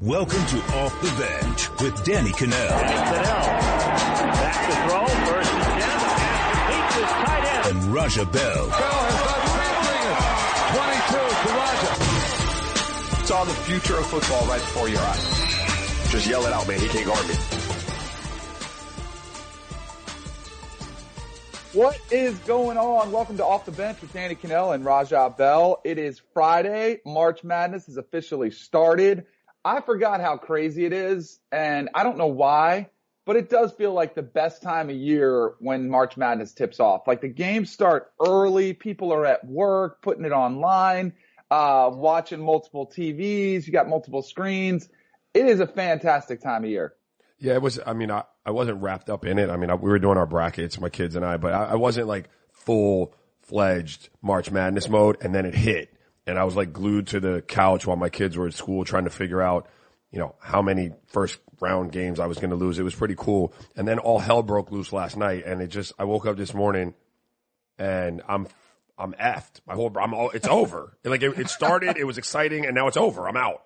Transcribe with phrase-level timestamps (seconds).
[0.00, 2.52] Welcome to Off the Bench with Danny Kanell.
[2.52, 3.46] Danny Kanell.
[4.30, 5.06] Back to throw.
[5.26, 5.74] First and ten.
[5.74, 7.66] The pass completes his tight end.
[7.66, 8.68] And Raja Bell.
[8.68, 9.42] Bell has done
[9.74, 10.14] something.
[11.02, 13.26] 22 to Raja.
[13.26, 16.12] Saw the future of football right before your eyes.
[16.12, 16.78] Just yell it out, man.
[16.78, 17.34] He can't guard me.
[21.72, 23.10] What is going on?
[23.10, 25.80] Welcome to Off the Bench with Danny Kanell and Raja Bell.
[25.82, 27.00] It is Friday.
[27.04, 29.26] March Madness has officially started.
[29.68, 32.88] I forgot how crazy it is, and I don't know why,
[33.26, 37.06] but it does feel like the best time of year when March Madness tips off.
[37.06, 41.12] Like the games start early, people are at work, putting it online,
[41.50, 44.88] uh, watching multiple TVs, you got multiple screens.
[45.34, 46.94] It is a fantastic time of year.
[47.38, 47.78] Yeah, it was.
[47.84, 49.50] I mean, I, I wasn't wrapped up in it.
[49.50, 51.74] I mean, I, we were doing our brackets, my kids and I, but I, I
[51.74, 55.18] wasn't like full fledged March Madness mode.
[55.20, 55.92] And then it hit,
[56.28, 59.04] and I was like glued to the couch while my kids were at school trying
[59.04, 59.66] to figure out,
[60.12, 62.78] you know, how many first round games I was going to lose.
[62.78, 63.52] It was pretty cool.
[63.74, 65.92] And then all hell broke loose last night, and it just.
[65.98, 66.94] I woke up this morning,
[67.78, 68.46] and I'm
[68.98, 69.60] I'm effed.
[69.66, 70.96] My whole I'm all, it's over.
[71.02, 73.26] like it, it started, it was exciting, and now it's over.
[73.26, 73.64] I'm out.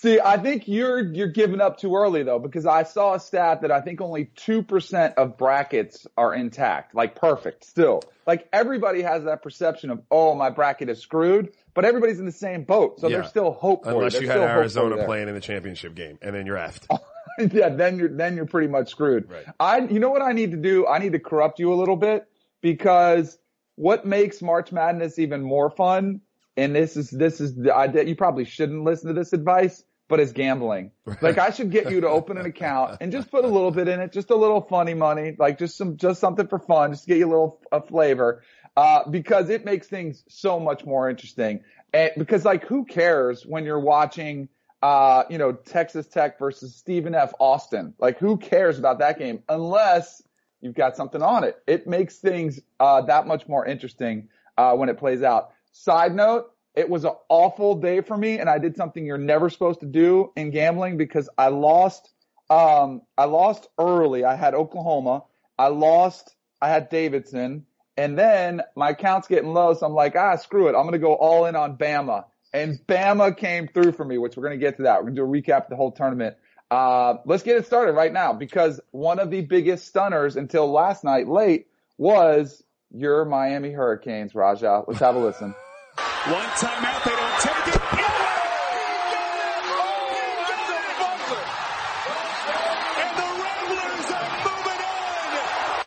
[0.00, 3.62] See, I think you're you're giving up too early though, because I saw a stat
[3.62, 8.02] that I think only two percent of brackets are intact, like perfect still.
[8.24, 12.32] Like everybody has that perception of, oh, my bracket is screwed, but everybody's in the
[12.32, 13.16] same boat, so Yeah.
[13.16, 16.32] there's still hope for Unless you There's had Arizona playing in the championship game, and
[16.32, 16.86] then you're effed.
[17.52, 19.28] yeah, then you're then you're pretty much screwed.
[19.28, 19.46] Right.
[19.58, 20.86] I you know what I need to do?
[20.86, 22.24] I need to corrupt you a little bit
[22.60, 23.36] because
[23.74, 26.20] what makes March Madness even more fun,
[26.56, 30.20] and this is this is the idea you probably shouldn't listen to this advice, but
[30.20, 30.90] it's gambling.
[31.20, 33.88] Like I should get you to open an account and just put a little bit
[33.88, 37.04] in it, just a little funny money, like just some just something for fun, just
[37.04, 38.42] to get you a little a flavor.
[38.76, 41.64] Uh, because it makes things so much more interesting.
[41.92, 44.48] And because like who cares when you're watching
[44.82, 47.32] uh, you know, Texas Tech versus Stephen F.
[47.40, 47.94] Austin.
[47.98, 50.22] Like who cares about that game unless
[50.60, 51.56] you've got something on it.
[51.66, 55.50] It makes things, uh, that much more interesting, uh, when it plays out.
[55.72, 59.50] Side note, it was an awful day for me and I did something you're never
[59.50, 62.08] supposed to do in gambling because I lost,
[62.50, 64.24] um, I lost early.
[64.24, 65.24] I had Oklahoma.
[65.58, 67.66] I lost, I had Davidson
[67.96, 69.74] and then my account's getting low.
[69.74, 70.76] So I'm like, ah, screw it.
[70.76, 74.36] I'm going to go all in on Bama and Bama came through for me, which
[74.36, 74.98] we're going to get to that.
[74.98, 76.36] We're going to do a recap of the whole tournament.
[76.70, 81.02] Uh, let's get it started right now because one of the biggest stunners until last
[81.02, 81.66] night late
[81.96, 82.62] was
[82.92, 84.84] your Miami Hurricanes, Raja.
[84.86, 85.56] Let's have a listen.
[86.26, 87.82] One timeout, they don't take it.
[91.78, 95.84] And the Ramblers are moving on.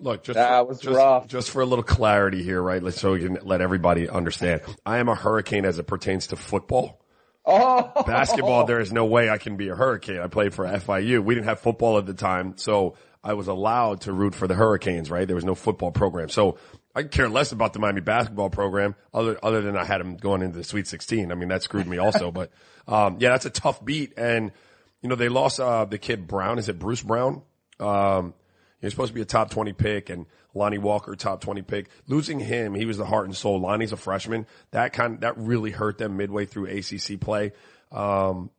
[0.00, 1.26] Look, just That for, was just, rough.
[1.28, 2.82] just for a little clarity here, right?
[2.82, 4.62] Let's so we can let everybody understand.
[4.84, 7.00] I am a hurricane as it pertains to football.
[7.46, 10.18] Oh, Basketball, there is no way I can be a hurricane.
[10.18, 11.24] I played for FIU.
[11.24, 14.54] We didn't have football at the time, so I was allowed to root for the
[14.54, 15.26] Hurricanes, right?
[15.26, 16.28] There was no football program.
[16.28, 16.58] So
[16.94, 20.42] I care less about the Miami basketball program other, other than I had them going
[20.42, 21.30] into the Sweet 16.
[21.30, 22.50] I mean, that screwed me also, but,
[22.86, 24.14] um, yeah, that's a tough beat.
[24.16, 24.52] And,
[25.02, 26.58] you know, they lost, uh, the kid Brown.
[26.58, 27.42] Is it Bruce Brown?
[27.78, 28.34] Um,
[28.80, 31.88] he was supposed to be a top 20 pick and Lonnie Walker, top 20 pick.
[32.06, 33.60] Losing him, he was the heart and soul.
[33.60, 34.46] Lonnie's a freshman.
[34.70, 37.52] That kind, that really hurt them midway through ACC play.
[37.90, 38.50] Um,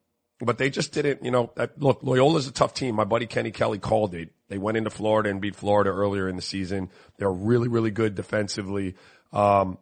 [0.42, 2.96] but they just didn't, you know, look, Loyola's a tough team.
[2.96, 4.30] My buddy Kenny Kelly called it.
[4.48, 6.90] They went into Florida and beat Florida earlier in the season.
[7.18, 8.96] They're really, really good defensively.
[9.34, 9.78] Um,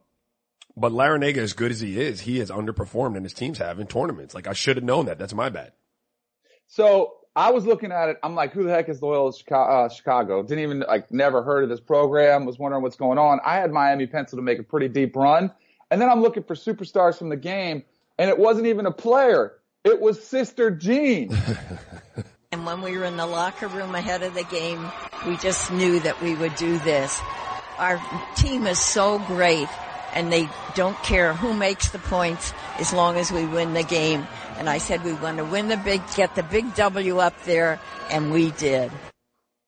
[0.76, 3.88] but Larrañaga, as good as he is, he has underperformed and his teams have in
[3.88, 4.36] tournaments.
[4.36, 5.18] Like I should have known that.
[5.20, 5.72] That's my bad.
[6.68, 8.18] So I was looking at it.
[8.24, 9.72] I'm like, who the heck is Loyola Chicago?
[9.72, 10.42] Uh, Chicago?
[10.42, 12.46] Didn't even like, never heard of this program.
[12.46, 13.40] Was wondering what's going on.
[13.46, 15.52] I had Miami pencil to make a pretty deep run,
[15.92, 17.84] and then I'm looking for superstars from the game,
[18.18, 19.54] and it wasn't even a player.
[19.88, 21.36] It was Sister Jean.
[22.54, 24.90] And when we were in the locker room ahead of the game,
[25.28, 27.20] we just knew that we would do this.
[27.78, 28.02] Our
[28.38, 29.68] team is so great
[30.14, 34.26] and they don't care who makes the points as long as we win the game.
[34.58, 37.82] And I said we want to win the big, get the big W up there
[38.10, 38.92] and we did.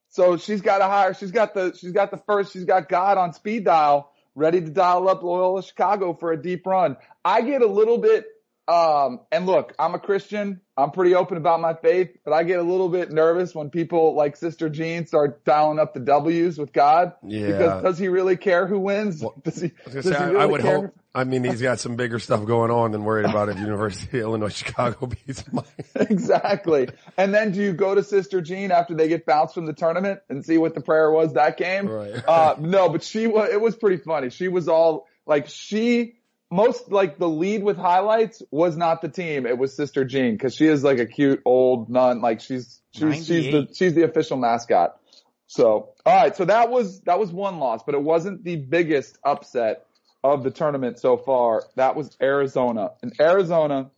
[0.08, 1.14] So she's got a hire.
[1.14, 2.54] She's got the she's got the first.
[2.54, 6.66] She's got God on speed dial, ready to dial up Loyola Chicago for a deep
[6.66, 6.96] run.
[7.26, 8.26] I get a little bit.
[8.70, 10.62] Um, and look, I'm a Christian.
[10.78, 14.14] I'm pretty open about my faith, but I get a little bit nervous when people
[14.14, 17.14] like Sister Jean start dialing up the W's with God.
[17.24, 17.48] Yeah.
[17.48, 19.26] Because does he really care who wins?
[19.44, 19.72] does he?
[19.88, 20.82] I, does say, he really I would care?
[20.82, 20.96] hope.
[21.16, 24.26] I mean, he's got some bigger stuff going on than worried about if University of
[24.26, 25.68] Illinois Chicago beats Miami.
[25.96, 26.90] exactly.
[27.18, 30.20] And then do you go to Sister Jean after they get bounced from the tournament
[30.30, 31.88] and see what the prayer was that game?
[31.88, 32.24] Right.
[32.28, 34.30] Uh, no, but she was, it was pretty funny.
[34.30, 36.19] She was all like, she
[36.52, 39.46] most like the lead with highlights was not the team.
[39.46, 42.22] It was Sister Jean because she is like a cute old nun.
[42.22, 45.00] Like she's she's she's the she's the official mascot.
[45.48, 49.18] So all right, so that was that was one loss, but it wasn't the biggest
[49.24, 49.86] upset
[50.24, 51.64] of the tournament so far.
[51.76, 53.92] That was Arizona, and Arizona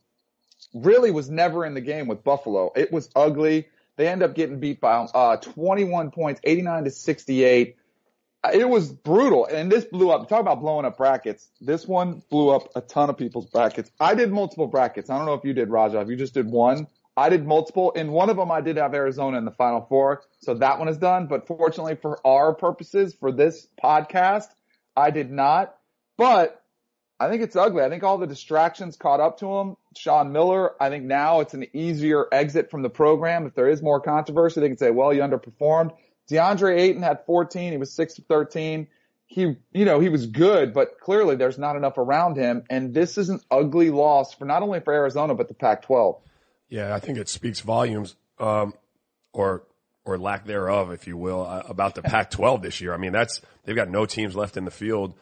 [0.74, 2.70] really was never in the game with Buffalo.
[2.76, 3.68] It was ugly.
[3.96, 7.76] They end up getting beat by uh, 21 points, 89 to 68
[8.52, 9.46] it was brutal.
[9.46, 10.28] And this blew up.
[10.28, 11.48] Talk about blowing up brackets.
[11.60, 13.90] This one blew up a ton of people's brackets.
[14.00, 15.10] I did multiple brackets.
[15.10, 16.00] I don't know if you did, Raja.
[16.00, 16.86] If you just did one,
[17.16, 17.92] I did multiple.
[17.92, 20.22] In one of them, I did have Arizona in the final four.
[20.40, 21.26] So that one is done.
[21.26, 24.46] But fortunately for our purposes, for this podcast,
[24.96, 25.76] I did not.
[26.16, 26.62] But
[27.20, 27.84] I think it's ugly.
[27.84, 29.76] I think all the distractions caught up to him.
[29.96, 33.46] Sean Miller, I think now it's an easier exit from the program.
[33.46, 35.92] If there is more controversy, they can say, well, you underperformed.
[36.30, 37.72] DeAndre Ayton had 14.
[37.72, 38.88] He was 6 of 13.
[39.26, 42.64] He, you know, he was good, but clearly there's not enough around him.
[42.68, 46.20] And this is an ugly loss for not only for Arizona, but the Pac-12.
[46.68, 48.74] Yeah, I think it speaks volumes, um,
[49.32, 49.64] or,
[50.04, 52.92] or lack thereof, if you will, uh, about the Pac-12 this year.
[52.92, 55.14] I mean, that's, they've got no teams left in the field.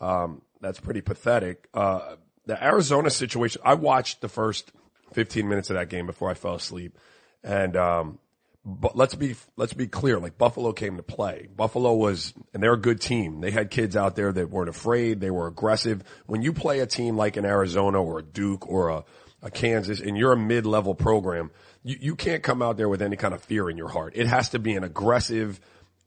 [0.00, 1.68] Um, that's pretty pathetic.
[1.72, 2.16] Uh,
[2.46, 4.72] the Arizona situation, I watched the first
[5.12, 6.98] 15 minutes of that game before I fell asleep.
[7.44, 8.18] And, um,
[8.64, 10.20] but let's be let's be clear.
[10.20, 11.48] Like Buffalo came to play.
[11.54, 13.40] Buffalo was, and they're a good team.
[13.40, 15.20] They had kids out there that weren't afraid.
[15.20, 16.02] They were aggressive.
[16.26, 19.04] When you play a team like an Arizona or a Duke or a,
[19.42, 21.50] a Kansas, and you're a mid-level program,
[21.82, 24.12] you, you can't come out there with any kind of fear in your heart.
[24.14, 25.60] It has to be an aggressive,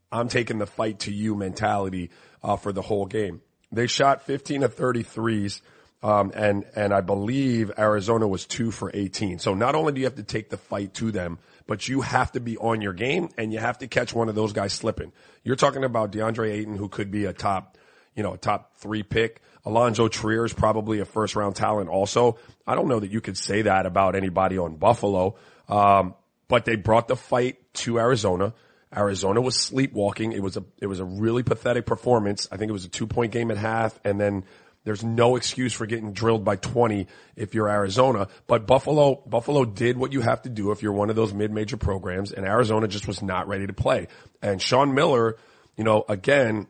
[0.10, 2.12] I'm taking the fight to you mentality
[2.42, 3.42] uh, for the whole game.
[3.74, 5.62] They shot 15 of 33s.
[6.04, 9.40] Um, and, and I believe Arizona was two for 18.
[9.40, 12.31] So not only do you have to take the fight to them, but you have
[12.33, 15.12] to be on your game and you have to catch one of those guys slipping.
[15.44, 17.77] You're talking about DeAndre Ayton, who could be a top,
[18.15, 19.41] you know, a top three pick.
[19.65, 22.38] Alonzo Trier is probably a first round talent also.
[22.67, 25.35] I don't know that you could say that about anybody on Buffalo.
[25.67, 26.13] Um,
[26.47, 28.53] but they brought the fight to Arizona.
[28.95, 30.31] Arizona was sleepwalking.
[30.31, 32.47] It was a, it was a really pathetic performance.
[32.51, 34.45] I think it was a two point game at half and then
[34.86, 38.30] there's no excuse for getting drilled by 20 if you're Arizona.
[38.48, 41.76] But Buffalo, Buffalo did what you have to do if you're one of those mid-major
[41.76, 44.08] programs and Arizona just was not ready to play.
[44.42, 45.38] And Sean Miller,
[45.76, 46.68] you know, again,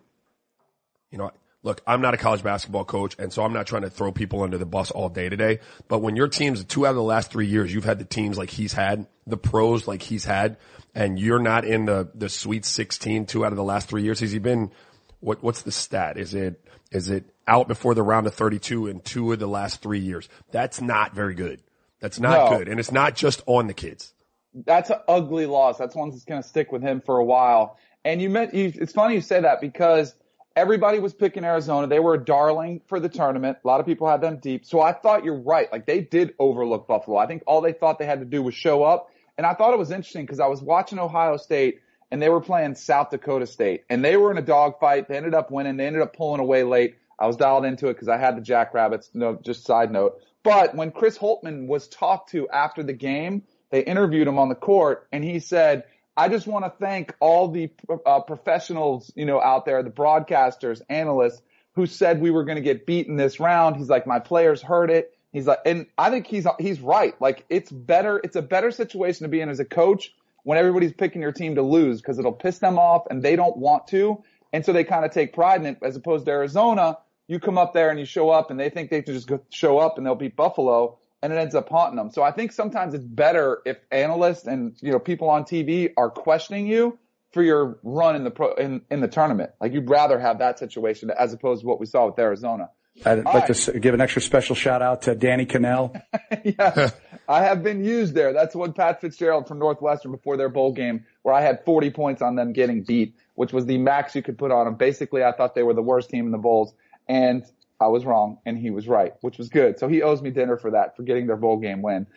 [1.11, 1.31] you know,
[1.61, 4.43] look, I'm not a college basketball coach and so I'm not trying to throw people
[4.43, 5.59] under the bus all day today.
[5.89, 8.37] But when your team's two out of the last three years, you've had the teams
[8.37, 10.55] like he's had, the pros like he's had,
[10.93, 14.21] and you're not in the, the sweet 16 two out of the last three years.
[14.21, 14.71] Has he been,
[15.19, 16.17] what, what's the stat?
[16.17, 19.81] Is it, is it out before the round of 32 in two of the last
[19.81, 20.29] three years?
[20.51, 21.61] That's not very good.
[21.99, 22.57] That's not no.
[22.57, 22.67] good.
[22.67, 24.13] And it's not just on the kids.
[24.53, 25.77] That's an ugly loss.
[25.77, 27.77] That's one that's going to stick with him for a while.
[28.03, 30.15] And you meant, you, it's funny you say that because
[30.55, 31.87] everybody was picking Arizona.
[31.87, 33.57] They were a darling for the tournament.
[33.63, 34.65] A lot of people had them deep.
[34.65, 35.71] So I thought you're right.
[35.71, 37.17] Like they did overlook Buffalo.
[37.17, 39.09] I think all they thought they had to do was show up.
[39.37, 41.81] And I thought it was interesting because I was watching Ohio State
[42.11, 45.09] and they were playing South Dakota State and they were in a dogfight.
[45.09, 45.75] They ended up winning.
[45.75, 46.95] They ended up pulling away late.
[47.19, 49.09] I was dialed into it because I had the Jackrabbits.
[49.13, 50.19] No, just side note.
[50.43, 54.55] But when Chris Holtmann was talked to after the game, they interviewed him on the
[54.55, 55.85] court and he said,
[56.17, 57.71] I just want to thank all the
[58.05, 61.41] uh, professionals, you know, out there, the broadcasters, analysts
[61.73, 63.75] who said we were going to get beaten this round.
[63.75, 65.11] He's like, my players heard it.
[65.33, 67.19] He's like, and I think he's, he's right.
[67.19, 70.13] Like it's better, it's a better situation to be in as a coach
[70.43, 73.57] when everybody's picking your team to lose because it'll piss them off and they don't
[73.57, 74.23] want to.
[74.53, 76.99] And so they kind of take pride in it as opposed to Arizona.
[77.27, 79.39] You come up there and you show up and they think they can just go
[79.49, 82.11] show up and they'll beat Buffalo and it ends up haunting them.
[82.11, 86.09] So I think sometimes it's better if analysts and, you know, people on TV are
[86.09, 86.99] questioning you
[87.33, 89.51] for your run in the pro, in, in the tournament.
[89.59, 92.69] Like you'd rather have that situation as opposed to what we saw with Arizona.
[93.03, 93.57] I'd All like right.
[93.57, 96.01] to give an extra special shout out to Danny Kanell.
[96.43, 96.91] yeah,
[97.27, 98.31] I have been used there.
[98.31, 102.21] That's what Pat Fitzgerald from Northwestern before their bowl game, where I had 40 points
[102.21, 104.75] on them getting beat, which was the max you could put on them.
[104.75, 106.73] Basically, I thought they were the worst team in the bowls,
[107.07, 107.45] and
[107.79, 109.79] I was wrong, and he was right, which was good.
[109.79, 112.07] So he owes me dinner for that, for getting their bowl game win.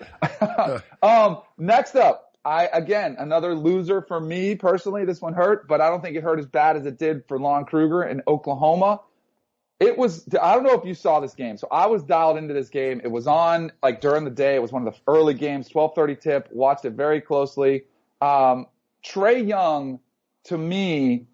[1.03, 5.05] um, next up, I again another loser for me personally.
[5.05, 7.39] This one hurt, but I don't think it hurt as bad as it did for
[7.39, 9.01] Lon Kruger in Oklahoma
[9.81, 11.57] it was I don't know if you saw this game.
[11.57, 13.01] So I was dialed into this game.
[13.03, 14.57] It was on like during the day.
[14.57, 16.49] It was one of the early games, 12:30 tip.
[16.53, 17.85] Watched it very closely.
[18.21, 18.67] Um,
[19.05, 20.01] Trae Young
[20.45, 21.27] to me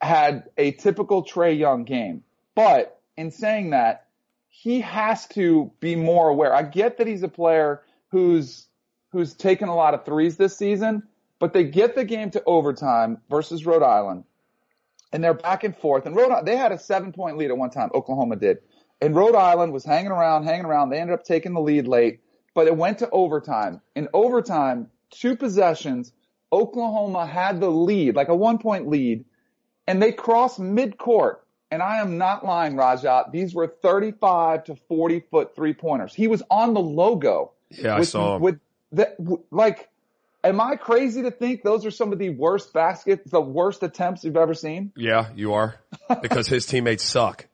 [0.00, 2.22] had a typical Trae Young game.
[2.54, 4.06] But in saying that,
[4.48, 6.54] he has to be more aware.
[6.54, 8.66] I get that he's a player who's
[9.10, 11.02] who's taken a lot of threes this season,
[11.38, 14.24] but they get the game to overtime versus Rhode Island
[15.12, 16.06] and they're back and forth.
[16.06, 17.90] And Rhode they had a seven point lead at one time.
[17.94, 18.58] Oklahoma did.
[19.00, 20.90] And Rhode Island was hanging around, hanging around.
[20.90, 22.20] They ended up taking the lead late,
[22.54, 23.80] but it went to overtime.
[23.94, 26.12] In overtime, two possessions,
[26.52, 29.24] Oklahoma had the lead, like a one point lead,
[29.86, 31.36] and they crossed midcourt.
[31.72, 33.24] And I am not lying, Raja.
[33.32, 36.14] These were 35 to 40 foot three pointers.
[36.14, 37.52] He was on the logo.
[37.70, 38.42] Yeah, with, I saw him.
[38.42, 38.60] With
[38.92, 39.88] the, like,
[40.44, 44.22] am I crazy to think those are some of the worst baskets, the worst attempts
[44.22, 44.92] you've ever seen?
[44.96, 45.76] Yeah, you are.
[46.20, 47.46] Because his teammates suck.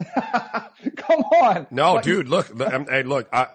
[0.14, 1.68] Come on.
[1.70, 3.46] No, dude, look, look, hey, look, I,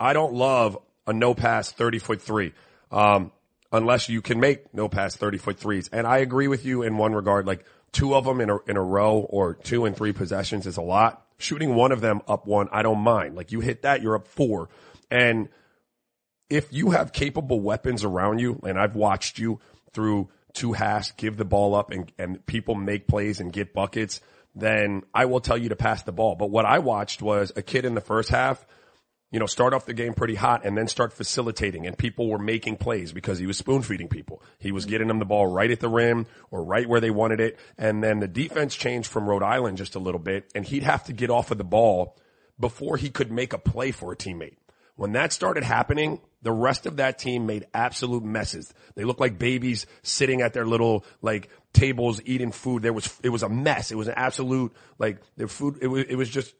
[0.00, 2.54] I don't love a no pass 30 foot three.
[2.90, 3.30] Um,
[3.72, 5.88] unless you can make no pass 30 foot threes.
[5.92, 8.76] And I agree with you in one regard, like two of them in a, in
[8.76, 11.26] a row or two and three possessions is a lot.
[11.38, 13.34] Shooting one of them up one, I don't mind.
[13.34, 14.68] Like you hit that, you're up four.
[15.10, 15.48] And
[16.48, 19.60] if you have capable weapons around you, and I've watched you
[19.92, 24.20] through two halves give the ball up and, and people make plays and get buckets,
[24.54, 26.34] then I will tell you to pass the ball.
[26.34, 28.66] But what I watched was a kid in the first half,
[29.30, 32.38] you know, start off the game pretty hot and then start facilitating and people were
[32.38, 34.42] making plays because he was spoon feeding people.
[34.58, 37.40] He was getting them the ball right at the rim or right where they wanted
[37.40, 37.58] it.
[37.78, 41.04] And then the defense changed from Rhode Island just a little bit and he'd have
[41.04, 42.16] to get off of the ball
[42.58, 44.56] before he could make a play for a teammate.
[44.96, 48.74] When that started happening, the rest of that team made absolute messes.
[48.96, 52.82] They looked like babies sitting at their little like tables eating food.
[52.82, 53.92] There was it was a mess.
[53.92, 55.78] It was an absolute like their food.
[55.80, 56.54] It was it was just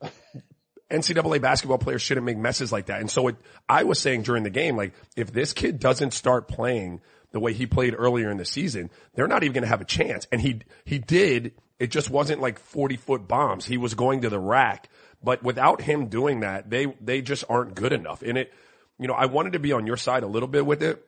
[0.91, 3.01] NCAA basketball players shouldn't make messes like that.
[3.01, 3.37] And so it,
[3.69, 7.01] I was saying during the game, like, if this kid doesn't start playing
[7.33, 9.87] the way he played earlier in the season, they're not even going to have a
[9.87, 10.27] chance.
[10.33, 11.53] And he, he did.
[11.79, 13.65] It just wasn't like 40 foot bombs.
[13.65, 14.89] He was going to the rack.
[15.23, 18.23] But without him doing that, they, they just aren't good enough.
[18.23, 18.53] And it,
[18.99, 21.07] you know, I wanted to be on your side a little bit with it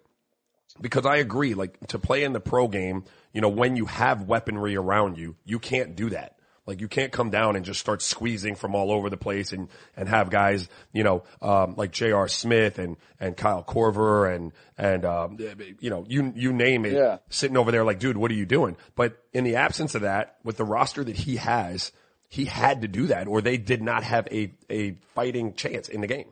[0.81, 4.29] because I agree, like to play in the pro game, you know, when you have
[4.29, 6.37] weaponry around you, you can't do that.
[6.65, 9.69] Like you can't come down and just start squeezing from all over the place and,
[9.97, 12.29] and have guys, you know, um, like J.R.
[12.29, 15.39] Smith and, and Kyle Korver and, and, um,
[15.81, 17.19] you know, you, you name it Yeah.
[17.31, 18.77] sitting over there like, dude, what are you doing?
[18.95, 21.91] But in the absence of that, with the roster that he has,
[22.29, 26.01] he had to do that or they did not have a, a fighting chance in
[26.01, 26.29] the game.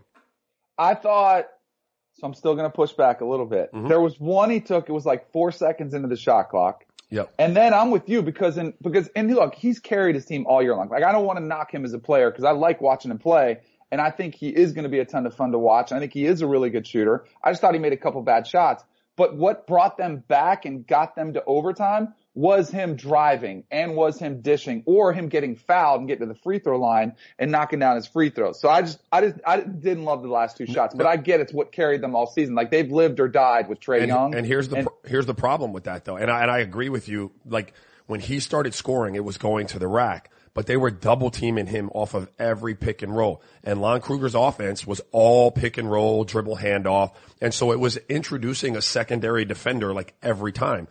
[0.79, 1.47] I thought,
[2.15, 3.73] so I'm still going to push back a little bit.
[3.73, 3.89] Mm-hmm.
[3.89, 6.85] There was one he took, it was like four seconds into the shot clock.
[7.11, 7.35] Yep.
[7.39, 10.63] And then I'm with you because in, because, and look, he's carried his team all
[10.63, 10.89] year long.
[10.89, 13.19] Like I don't want to knock him as a player because I like watching him
[13.19, 13.61] play.
[13.93, 15.91] And I think he is going to be a ton of fun to watch.
[15.91, 17.25] I think he is a really good shooter.
[17.43, 18.85] I just thought he made a couple bad shots.
[19.17, 24.19] But what brought them back and got them to overtime was him driving and was
[24.19, 27.79] him dishing or him getting fouled and getting to the free throw line and knocking
[27.79, 28.59] down his free throws.
[28.59, 31.41] So I just, I just, I didn't love the last two shots, but I get
[31.41, 32.55] it's what carried them all season.
[32.55, 34.35] Like they've lived or died with Trae and, Young.
[34.35, 36.89] And here's the And- here's the problem with that though, and I, and I agree
[36.89, 37.31] with you.
[37.45, 37.75] Like
[38.07, 41.67] when he started scoring, it was going to the rack, but they were double teaming
[41.67, 43.43] him off of every pick and roll.
[43.63, 47.99] And Lon Kruger's offense was all pick and roll, dribble handoff, and so it was
[48.09, 50.89] introducing a secondary defender like every time.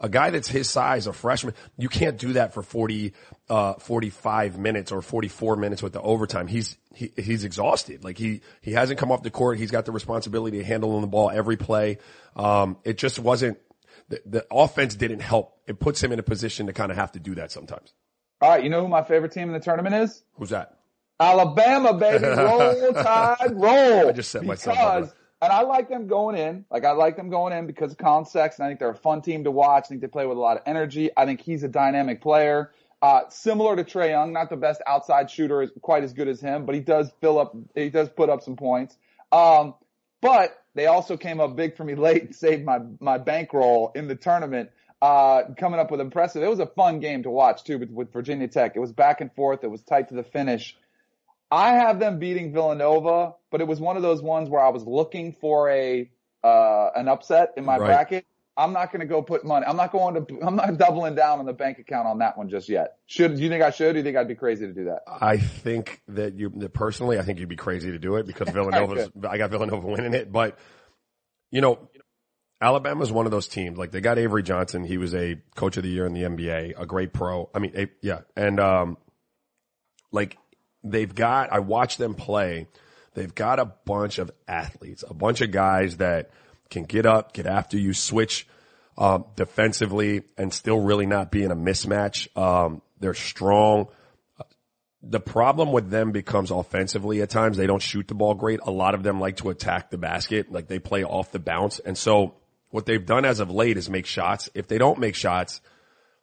[0.00, 3.14] A guy that's his size, a freshman, you can't do that for 40,
[3.48, 6.46] uh, 45 minutes or 44 minutes with the overtime.
[6.46, 8.04] He's, he, he's exhausted.
[8.04, 9.58] Like he, he hasn't come off the court.
[9.58, 11.98] He's got the responsibility of handling the ball every play.
[12.36, 13.58] Um, it just wasn't,
[14.08, 15.58] the, the offense didn't help.
[15.66, 17.92] It puts him in a position to kind of have to do that sometimes.
[18.40, 18.62] all right.
[18.62, 20.22] You know who my favorite team in the tournament is?
[20.34, 20.78] Who's that?
[21.20, 22.24] Alabama, baby.
[22.26, 24.08] Roll tide, roll.
[24.08, 25.12] I just set myself up.
[25.40, 26.64] And I like them going in.
[26.70, 28.64] Like I like them going in because of Collin Sexton.
[28.64, 29.84] I think they're a fun team to watch.
[29.84, 31.10] I think they play with a lot of energy.
[31.16, 32.72] I think he's a dynamic player.
[33.00, 36.40] Uh, similar to Trae Young, not the best outside shooter, is quite as good as
[36.40, 38.96] him, but he does fill up, he does put up some points.
[39.30, 39.74] Um,
[40.20, 44.08] but they also came up big for me late and saved my, my bankroll in
[44.08, 44.70] the tournament.
[45.00, 46.42] Uh, coming up with impressive.
[46.42, 48.72] It was a fun game to watch too with, with Virginia Tech.
[48.74, 49.62] It was back and forth.
[49.62, 50.76] It was tight to the finish.
[51.50, 54.84] I have them beating Villanova, but it was one of those ones where I was
[54.84, 56.10] looking for a
[56.44, 57.86] uh, an upset in my Right.
[57.86, 58.26] bracket.
[58.56, 59.64] I'm not going to go put money.
[59.66, 60.40] I'm not going to.
[60.42, 62.96] I'm not doubling down on the bank account on that one just yet.
[63.06, 63.92] Should do you think I should?
[63.92, 65.02] Do you think I'd be crazy to do that?
[65.06, 68.48] I think that you, that personally, I think you'd be crazy to do it because
[68.52, 70.58] Villanova's, I got Villanova winning it, but
[71.52, 71.78] you know,
[72.60, 73.78] Alabama's one of those teams.
[73.78, 74.82] Like they got Avery Johnson.
[74.82, 77.48] He was a coach of the year in the NBA, a great pro.
[77.54, 78.20] I mean, a, yeah.
[78.36, 78.96] And, um,
[80.10, 80.36] like
[80.84, 82.66] they've got, I watched them play.
[83.14, 86.30] They've got a bunch of athletes, a bunch of guys that
[86.70, 88.46] can get up, get after you, switch,
[88.96, 92.36] um, defensively and still really not be in a mismatch.
[92.36, 93.88] Um, they're strong
[95.02, 97.56] the problem with them becomes offensively at times.
[97.56, 98.60] They don't shoot the ball great.
[98.64, 101.78] A lot of them like to attack the basket, like they play off the bounce.
[101.78, 102.34] And so
[102.70, 104.50] what they've done as of late is make shots.
[104.54, 105.60] If they don't make shots,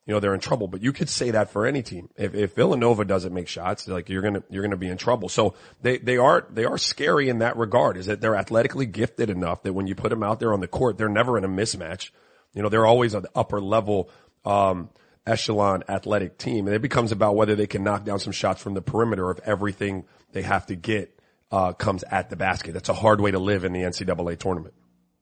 [0.05, 0.67] you know, they're in trouble.
[0.67, 2.09] But you could say that for any team.
[2.15, 5.29] If, if Villanova doesn't make shots, like you're gonna, you're gonna be in trouble.
[5.29, 9.29] So they, they are, they are scary in that regard is that they're athletically gifted
[9.29, 11.49] enough that when you put them out there on the court, they're never in a
[11.49, 12.11] mismatch.
[12.53, 14.09] You know, they're always an upper level,
[14.45, 14.89] um,
[15.25, 16.67] echelon athletic team.
[16.67, 19.39] And it becomes about whether they can knock down some shots from the perimeter if
[19.39, 21.19] everything they have to get,
[21.51, 22.73] uh, comes at the basket.
[22.73, 24.75] That's a hard way to live in the NCAA tournament.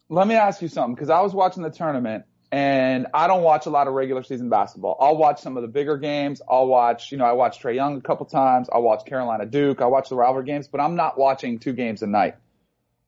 [0.09, 3.65] Let me ask you something because I was watching the tournament and I don't watch
[3.65, 4.95] a lot of regular season basketball.
[4.99, 6.39] I'll watch some of the bigger games.
[6.47, 8.69] I'll watch, you know, I watch Trae Young a couple times.
[8.71, 9.81] I'll watch Carolina Duke.
[9.81, 12.35] I watch the rivalry games, but I'm not watching two games a night.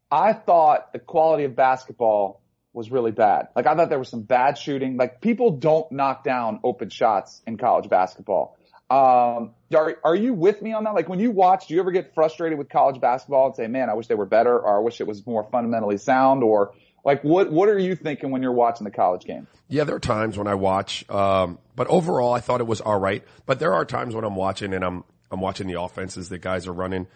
[0.10, 2.42] I thought the quality of basketball
[2.74, 3.50] was really bad.
[3.56, 4.98] Like I thought there was some bad shooting.
[4.98, 8.58] Like people don't knock down open shots in college basketball.
[8.90, 10.96] Um, are, are you with me on that?
[10.96, 13.92] Like when you watch, do you ever get frustrated with college basketball and say, man,
[13.92, 16.74] I wish they were better or I wish it was more fundamentally sound or
[17.06, 19.48] like what, what are you thinking when you're watching the college game?
[19.70, 23.00] Yeah, there are times when I watch, um, but overall I thought it was all
[23.00, 23.24] right.
[23.46, 26.68] But there are times when I'm watching and I'm, I'm watching the offenses that guys
[26.68, 27.08] are running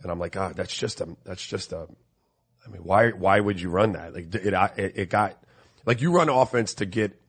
[0.00, 1.88] and I'm like, God, that's just a, that's just a,
[2.64, 4.14] I mean, why, why would you run that?
[4.14, 5.36] Like it, it, it got,
[5.84, 7.20] like you run offense to get,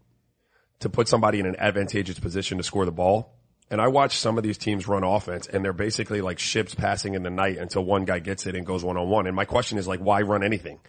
[0.80, 3.34] to put somebody in an advantageous position to score the ball.
[3.72, 7.16] And I watch some of these teams run offense and they're basically like ships passing
[7.16, 9.26] in the night until one guy gets it and goes one on one.
[9.26, 10.80] And my question is like, why run anything?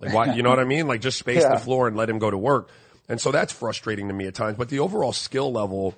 [0.00, 0.86] Like why, you know what I mean?
[0.86, 1.54] Like just space Yeah.
[1.54, 2.70] the floor and let him go to work.
[3.08, 5.94] And so that's frustrating to me at times, but the overall skill level,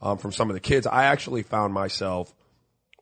[0.00, 2.34] um, from some of the kids, I actually found myself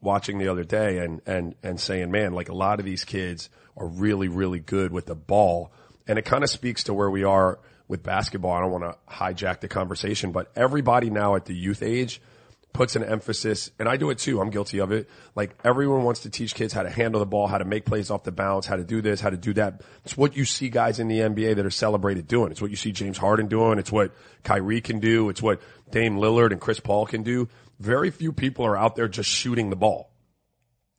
[0.01, 3.49] watching the other day and, and, and saying, man, like a lot of these kids
[3.77, 5.73] are really, really good with the ball.
[6.07, 8.53] And it kind of speaks to where we are with basketball.
[8.53, 12.21] I don't want to hijack the conversation, but everybody now at the youth age
[12.79, 14.41] puts an emphasis, and I do it too.
[14.41, 15.09] I'm guilty of it.
[15.35, 18.09] Like everyone wants to teach kids how to handle the ball, how to make plays
[18.09, 19.83] off the bounce, how to do this, how to do that.
[20.05, 22.53] It's what you see guys in the NBA that are celebrated doing.
[22.53, 23.81] It's what you see James Harden doing.
[23.81, 25.29] It's what Kyrie can do.
[25.29, 27.49] It's what Dame Lillard and Chris Paul can do.
[27.81, 30.13] Very few people are out there just shooting the ball.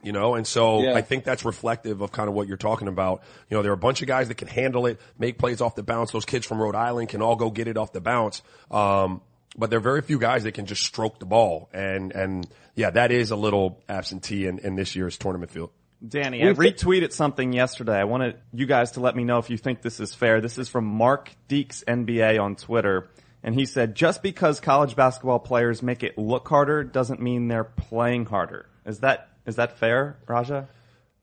[0.03, 0.95] You know, and so Yeah.
[0.95, 3.21] I think that's reflective of kind of what you're talking about.
[3.49, 5.75] You know, there are a bunch of guys that can handle it, make plays off
[5.75, 6.11] the bounce.
[6.11, 8.41] Those kids from Rhode Island can all go get it off the bounce.
[8.69, 9.21] Um,
[9.59, 11.69] but there are very few guys that can just stroke the ball.
[11.73, 15.69] And, and yeah, that is a little absentee in, in this year's tournament field.
[16.07, 17.97] Danny, I retweeted something yesterday.
[17.97, 20.39] I wanted you guys to let me know if you think this is fair.
[20.39, 23.09] This is from Mark Deeks NBA on Twitter.
[23.43, 27.65] And he said, just because college basketball players make it look harder doesn't mean they're
[27.65, 28.65] playing harder.
[28.85, 30.69] Is that, is that fair, Raja?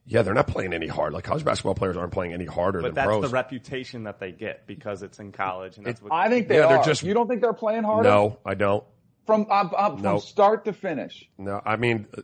[0.09, 1.13] Yeah, they're not playing any hard.
[1.13, 3.23] Like college basketball players aren't playing any harder But than that's pros.
[3.23, 6.59] the reputation that they get because it's in college and that's what I think they
[6.59, 8.09] Yeah, they're just- you don't think they're playing harder?
[8.09, 8.85] no, I don't.
[9.27, 11.29] From, uh, uh, from start to finish.
[11.37, 12.23] No, I mean, uh,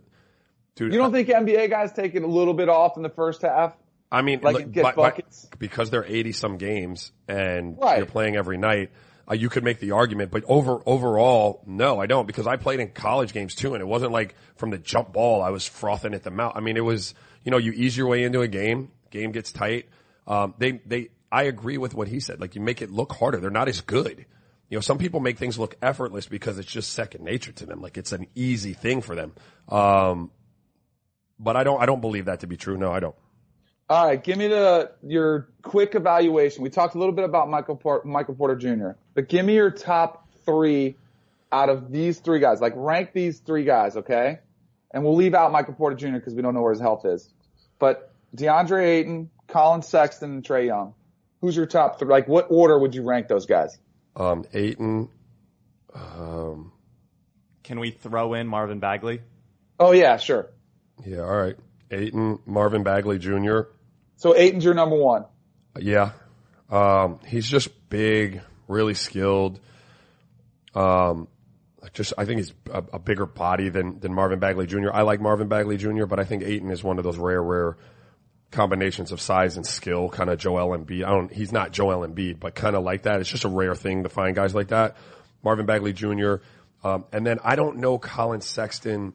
[0.76, 3.42] dude, You don't think NBA guys take it a little bit off in the first
[3.42, 3.76] half?
[4.12, 5.48] I mean, Like, look, get but- but buckets?
[5.58, 7.96] because they're 80 some games and Right.
[7.96, 8.90] you're playing every night.
[9.28, 12.78] Uh, you could make the argument, but over, overall, no, I don't because I played
[12.80, 16.12] in college games too and it wasn't like from the jump ball I was frothing
[16.14, 16.52] at the mouth.
[16.54, 19.52] I mean, it was, you know, you ease your way into a game, game gets
[19.52, 19.88] tight.
[20.26, 22.40] Um, they, they, I agree with what he said.
[22.40, 23.38] Like you make it look harder.
[23.38, 24.26] They're not as good.
[24.68, 27.80] You know, some people make things look effortless because it's just second nature to them.
[27.80, 29.32] Like it's an easy thing for them.
[29.68, 30.30] Um,
[31.38, 32.76] but I don't, I don't believe that to be true.
[32.78, 33.16] No, I don't.
[33.90, 36.62] All right, give me the your quick evaluation.
[36.62, 39.70] We talked a little bit about Michael Por- Michael Porter Jr., but give me your
[39.70, 40.96] top three
[41.50, 42.60] out of these three guys.
[42.60, 44.38] Like rank these three guys, okay?
[44.92, 46.12] And we'll leave out Michael Porter Jr.
[46.18, 47.28] because we don't know where his health is.
[47.78, 50.94] But DeAndre Ayton, Collin Sexton, and Trae Young.
[51.40, 52.08] Who's your top three?
[52.08, 53.76] Like, what order would you rank those guys?
[54.14, 55.08] Um, Ayton,
[55.94, 56.72] um,
[57.64, 59.20] Can we throw in Marvin Bagley?
[59.80, 60.50] Oh yeah, sure.
[61.04, 61.56] yeah, all right.
[61.90, 63.62] Ayton, Marvin Bagley Jr.
[64.16, 65.24] So Ayton's your number one.
[65.78, 66.12] Yeah.
[66.70, 69.58] Um, he's just big, really skilled.
[70.74, 71.28] Um, like
[71.92, 74.90] just, I think he's a, a bigger body than, than Marvin Bagley Jr.
[74.92, 77.76] I like Marvin Bagley Jr., but I think Ayton is one of those rare, rare
[78.50, 81.04] combinations of size and skill, kind of Joel Embiid.
[81.04, 83.20] I don't, he's not Joel Embiid, but kind of like that.
[83.20, 84.96] It's just a rare thing to find guys like that.
[85.42, 86.36] Marvin Bagley Jr.
[86.84, 89.12] Um, and then I don't know Collin Sexton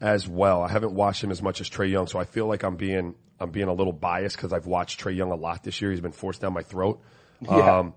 [0.00, 0.62] as well.
[0.62, 3.14] I haven't watched him as much as Trae Young, so I feel like I'm being
[3.40, 5.90] I'm being a little biased because I've watched Trae Young a lot this year.
[5.90, 7.00] He's been forced down my throat.
[7.40, 7.78] Yeah.
[7.78, 7.94] Um,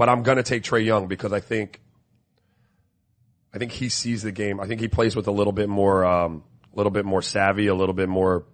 [0.00, 1.78] but I'm gonna take Trae Young because I think
[3.52, 4.58] I think he sees the game.
[4.58, 7.66] I think he plays with a little bit more um, a little bit more savvy,
[7.66, 8.46] a little bit more,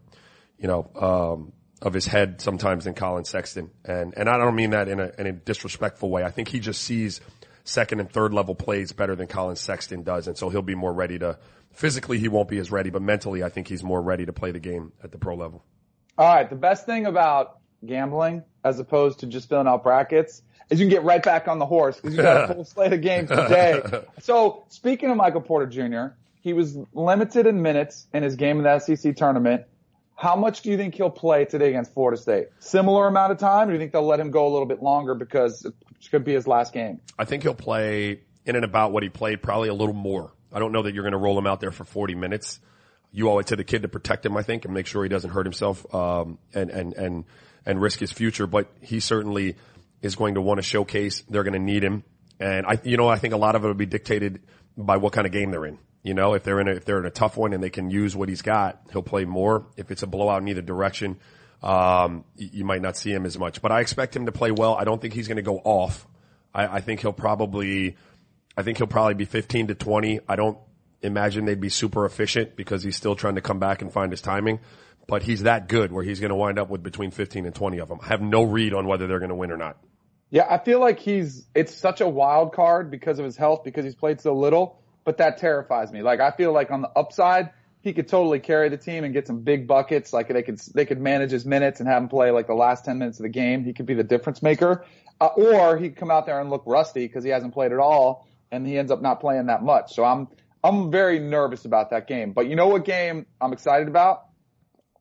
[0.59, 3.71] you know, um, of his head sometimes than Collin Sexton.
[3.85, 6.25] And and I don't mean that in a in a disrespectful way.
[6.25, 7.21] I think he just sees
[7.63, 10.93] second and third level plays better than Collin Sexton does, and so he'll be more
[10.93, 11.39] ready to.
[11.71, 14.51] Physically, he won't be as ready, but mentally, I think he's more ready to play
[14.51, 15.63] the game at the pro level.
[16.19, 16.51] All right.
[16.51, 20.91] The best thing about gambling as opposed to just filling out brackets is you can
[20.91, 23.83] get right back on the horse because you got a full slate of games today.
[24.21, 28.65] So speaking of Michael Porter Jr., he was limited in minutes in his game in
[28.65, 29.65] the SEC tournament.
[30.15, 32.49] How much do you think he'll play today against Florida State?
[32.59, 33.69] Similar amount of time?
[33.69, 35.75] Or do you think they'll let him go a little bit longer because it
[36.11, 37.01] could be his last game?
[37.19, 40.33] I think he'll play in and about what he played, probably a little more.
[40.53, 42.61] I don't know that you're going to roll him out there for 40 minutes.
[43.13, 45.09] You owe it to the kid to protect him, I think, and make sure he
[45.09, 47.25] doesn't hurt himself um, and and and
[47.67, 48.47] and risk his future.
[48.47, 49.57] But he certainly
[50.01, 51.23] is going to want to showcase.
[51.29, 52.05] They're going to need him,
[52.41, 54.41] and I, you know, I think a lot of it will be dictated
[54.77, 55.79] by what kind of game they're in.
[56.03, 57.91] You know, if they're in a, if they're in a tough one and they can
[57.91, 59.67] use what he's got, he'll play more.
[59.77, 61.19] If it's a blowout in either direction,
[61.63, 63.61] um, you might not see him as much.
[63.61, 64.75] But I expect him to play well.
[64.77, 66.07] I don't think he's going to go off.
[66.55, 67.97] I, I think he'll probably,
[68.57, 70.21] I think he'll probably be 15 to 20.
[70.29, 70.59] I don't
[71.03, 74.21] imagine they'd be super efficient because he's still trying to come back and find his
[74.21, 74.61] timing.
[75.07, 77.79] But he's that good where he's going to wind up with between 15 and 20
[77.79, 77.99] of them.
[78.03, 79.77] I have no read on whether they're going to win or not.
[80.31, 83.85] Yeah, I feel like he's, it's such a wild card because of his health, because
[83.85, 86.03] he's played so little but that terrifies me.
[86.03, 89.27] Like I feel like on the upside, he could totally carry the team and get
[89.27, 90.13] some big buckets.
[90.13, 92.85] Like they could they could manage his minutes and have him play like the last
[92.85, 93.65] ten minutes of the game.
[93.65, 94.85] He could be the difference maker,
[95.21, 97.79] uh, or he could come out there and look rusty because he hasn't played at
[97.79, 99.95] all and he ends up not playing that much.
[99.95, 100.29] So I'm
[100.63, 102.33] I'm very nervous about that game.
[102.33, 104.25] But you know what game I'm excited about?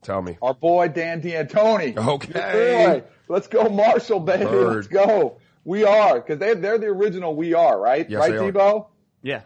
[0.05, 0.37] Tell me.
[0.41, 1.97] Our boy Dan D'Antoni.
[1.97, 3.01] Okay.
[3.01, 3.03] Boy.
[3.27, 4.45] Let's go Marshall, baby.
[4.45, 4.75] Bird.
[4.75, 5.37] Let's go.
[5.63, 7.35] We are because they they're the original.
[7.35, 8.51] We are right, Yes, right, they.
[8.51, 8.87] Debo?
[9.23, 9.41] Yeah.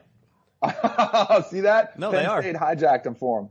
[1.50, 1.98] See that?
[1.98, 2.42] No, Penn they are.
[2.42, 3.50] State hijacked them for him.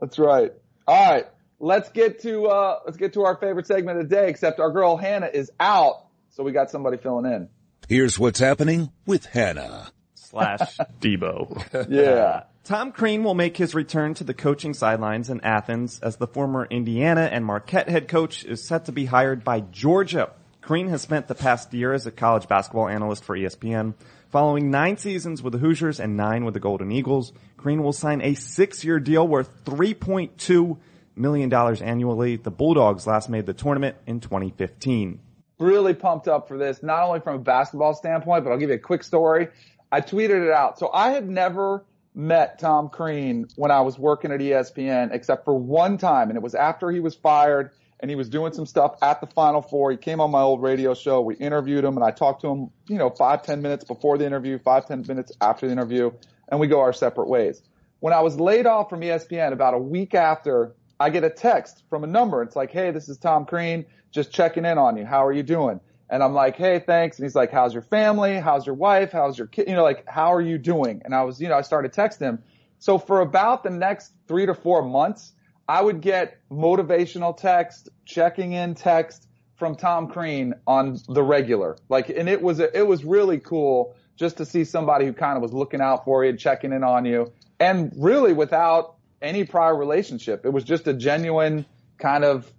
[0.00, 0.52] That's right.
[0.88, 1.26] All right.
[1.60, 4.72] Let's get to uh let's get to our favorite segment of the day, except our
[4.72, 7.48] girl Hannah is out, so we got somebody filling in.
[7.88, 9.92] Here's what's happening with Hannah.
[10.14, 11.88] Slash Debo.
[11.88, 12.44] Yeah.
[12.62, 16.66] Tom Crean will make his return to the coaching sidelines in Athens as the former
[16.66, 20.30] Indiana and Marquette head coach is set to be hired by Georgia.
[20.60, 23.94] Crean has spent the past year as a college basketball analyst for ESPN.
[24.28, 28.20] Following nine seasons with the Hoosiers and nine with the Golden Eagles, Crean will sign
[28.20, 30.76] a six-year deal worth $3.2
[31.16, 32.36] million annually.
[32.36, 35.18] The Bulldogs last made the tournament in 2015.
[35.58, 38.76] really pumped up for this, not only from a basketball standpoint, but I'll give you
[38.76, 39.48] a quick story.
[39.90, 40.78] I tweeted it out.
[40.78, 45.54] So I had never met Tom Crean when I was working at ESPN except for
[45.54, 47.70] one time, and it was after he was fired
[48.00, 49.90] and he was doing some stuff at the Final Four.
[49.90, 51.20] He came on my old radio show.
[51.20, 54.26] We interviewed him and I talked to him, you know, five, ten minutes before the
[54.26, 56.10] interview, five, ten minutes after the interview,
[56.48, 57.62] and we go our separate ways.
[58.00, 61.82] When I was laid off from ESPN about a week after, I get a text
[61.90, 62.42] from a number.
[62.42, 65.04] It's like, hey, this is Tom Crean, just checking in on you.
[65.04, 65.80] How are you doing?
[66.10, 67.18] And I'm like, hey, thanks.
[67.18, 68.38] And he's like, how's your family?
[68.40, 69.12] How's your wife?
[69.12, 69.68] How's your kid?
[69.68, 71.02] You know, like, how are you doing?
[71.04, 72.42] And I was, you know, I started texting him.
[72.80, 75.32] So for about the next three to four months,
[75.68, 81.76] I would get motivational text, checking in text from Tom Crean on the regular.
[81.88, 85.42] Like, and it was, it was really cool just to see somebody who kind of
[85.42, 90.44] was looking out for you, checking in on you and really without any prior relationship.
[90.44, 91.66] It was just a genuine
[91.98, 92.50] kind of,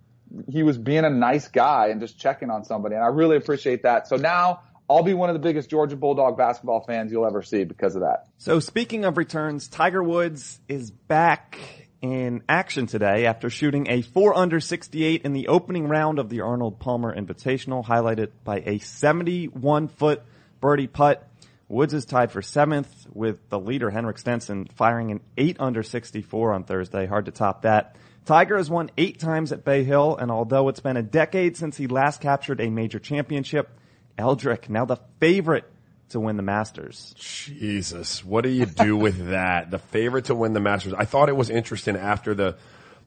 [0.49, 2.95] he was being a nice guy and just checking on somebody.
[2.95, 4.07] And I really appreciate that.
[4.07, 7.63] So now I'll be one of the biggest Georgia Bulldog basketball fans you'll ever see
[7.63, 8.27] because of that.
[8.37, 11.57] So speaking of returns, Tiger Woods is back
[12.01, 16.41] in action today after shooting a 4 under 68 in the opening round of the
[16.41, 20.23] Arnold Palmer Invitational, highlighted by a 71 foot
[20.59, 21.27] birdie putt.
[21.69, 26.53] Woods is tied for seventh with the leader Henrik Stenson firing an 8 under 64
[26.53, 27.05] on Thursday.
[27.05, 27.95] Hard to top that.
[28.25, 31.77] Tiger has won eight times at Bay Hill, and although it's been a decade since
[31.77, 33.69] he last captured a major championship,
[34.17, 35.65] Eldrick now the favorite
[36.09, 37.15] to win the Masters.
[37.17, 39.71] Jesus, what do you do with that?
[39.71, 40.93] The favorite to win the Masters.
[40.93, 42.57] I thought it was interesting after the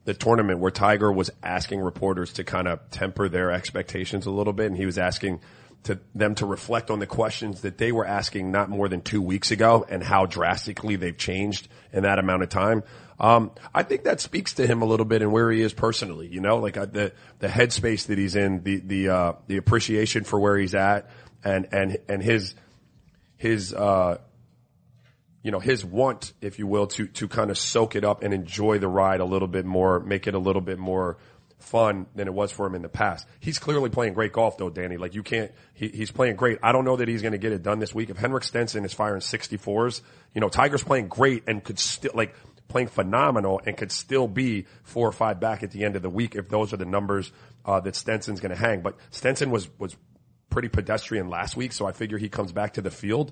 [0.05, 4.53] the tournament where Tiger was asking reporters to kind of temper their expectations a little
[4.53, 5.41] bit, and he was asking
[5.83, 9.21] to them to reflect on the questions that they were asking not more than two
[9.21, 12.83] weeks ago and how drastically they've changed in that amount of time.
[13.19, 16.27] Um, I think that speaks to him a little bit and where he is personally.
[16.27, 20.23] You know, like uh, the the headspace that he's in, the the uh, the appreciation
[20.23, 21.09] for where he's at,
[21.43, 22.55] and and and his
[23.37, 24.17] his uh,
[25.43, 28.33] you know his want, if you will, to to kind of soak it up and
[28.33, 31.17] enjoy the ride a little bit more, make it a little bit more
[31.59, 33.27] fun than it was for him in the past.
[33.39, 34.97] He's clearly playing great golf though, Danny.
[34.97, 36.59] Like you can't, he, he's playing great.
[36.61, 38.09] I don't know that he's going to get it done this week.
[38.09, 40.01] If Henrik Stenson is firing 64s,
[40.33, 42.35] you know, Tiger's playing great and could still, like,
[42.67, 46.09] playing phenomenal and could still be four or five back at the end of the
[46.09, 47.31] week if those are the numbers,
[47.65, 48.81] uh, that Stenson's going to hang.
[48.81, 49.95] But Stenson was, was
[50.49, 53.31] pretty pedestrian last week, so I figure he comes back to the field.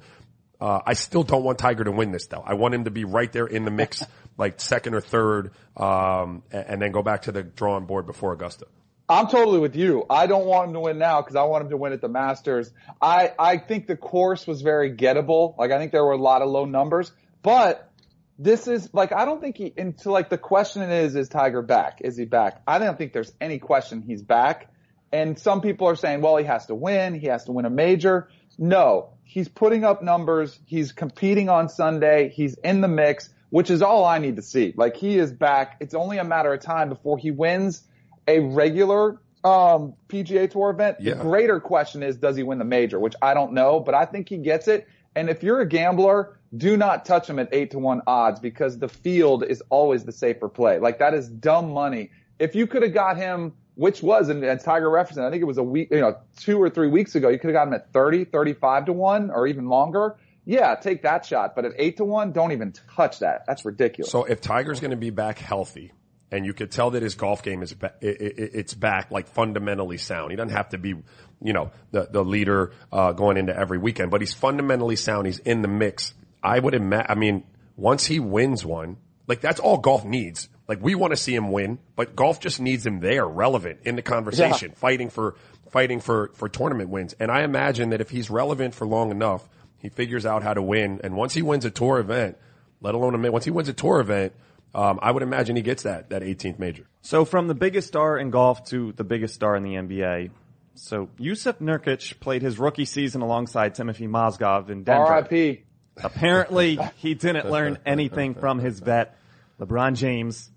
[0.59, 2.43] Uh, I still don't want Tiger to win this though.
[2.45, 4.03] I want him to be right there in the mix,
[4.37, 8.33] like second or third, um, and, and then go back to the drawing board before
[8.33, 8.67] Augusta.
[9.09, 10.05] I'm totally with you.
[10.09, 12.07] I don't want him to win now because I want him to win at the
[12.07, 12.71] Masters.
[13.01, 15.57] I, I think the course was very gettable.
[15.57, 17.91] Like I think there were a lot of low numbers, but
[18.39, 21.99] this is like, I don't think he, into like the question is, is Tiger back?
[22.01, 22.61] Is he back?
[22.67, 24.71] I don't think there's any question he's back.
[25.11, 27.13] And some people are saying, well, he has to win.
[27.13, 28.29] He has to win a major.
[28.57, 30.59] No, he's putting up numbers.
[30.65, 32.29] He's competing on Sunday.
[32.29, 34.73] He's in the mix, which is all I need to see.
[34.75, 35.77] Like he is back.
[35.79, 37.83] It's only a matter of time before he wins
[38.27, 40.97] a regular um, PGA Tour event.
[40.99, 41.15] Yeah.
[41.15, 42.99] The greater question is, does he win the major?
[42.99, 44.87] Which I don't know, but I think he gets it.
[45.15, 48.77] And if you're a gambler, do not touch him at eight to one odds because
[48.77, 50.79] the field is always the safer play.
[50.79, 52.11] Like that is dumb money.
[52.39, 55.45] If you could have got him, which was, and, and Tiger referenced, I think it
[55.45, 57.73] was a week, you know, two or three weeks ago, you could have got him
[57.73, 60.17] at 30, 35 to one or even longer.
[60.45, 61.55] Yeah, take that shot.
[61.55, 63.45] But at eight to one, don't even touch that.
[63.47, 64.11] That's ridiculous.
[64.11, 65.91] So if Tiger's going to be back healthy,
[66.31, 69.27] and you could tell that his golf game is ba- it, it, it's back like
[69.27, 70.31] fundamentally sound.
[70.31, 70.95] He doesn't have to be,
[71.41, 75.27] you know, the the leader uh, going into every weekend, but he's fundamentally sound.
[75.27, 76.15] He's in the mix.
[76.43, 77.07] I would imagine.
[77.09, 77.43] I mean,
[77.77, 80.49] once he wins one, like that's all golf needs.
[80.67, 83.95] Like we want to see him win, but golf just needs him there, relevant in
[83.95, 84.75] the conversation, Yeah.
[84.79, 85.35] fighting for
[85.71, 87.13] fighting for for tournament wins.
[87.19, 89.47] And I imagine that if he's relevant for long enough,
[89.79, 91.01] he figures out how to win.
[91.03, 92.37] And once he wins a tour event,
[92.81, 94.33] let alone a ma- once he wins a tour event,
[94.75, 96.85] um, I would imagine he gets that that 18th major.
[97.01, 100.29] So from the biggest star in golf to the biggest star in the NBA.
[100.75, 105.05] So Jusuf Nurkic played his rookie season alongside Timothy Mozgov in Denver.
[105.05, 105.62] R.I.P.
[105.97, 109.17] Apparently, he didn't learn anything from his vet.
[109.59, 110.49] LeBron James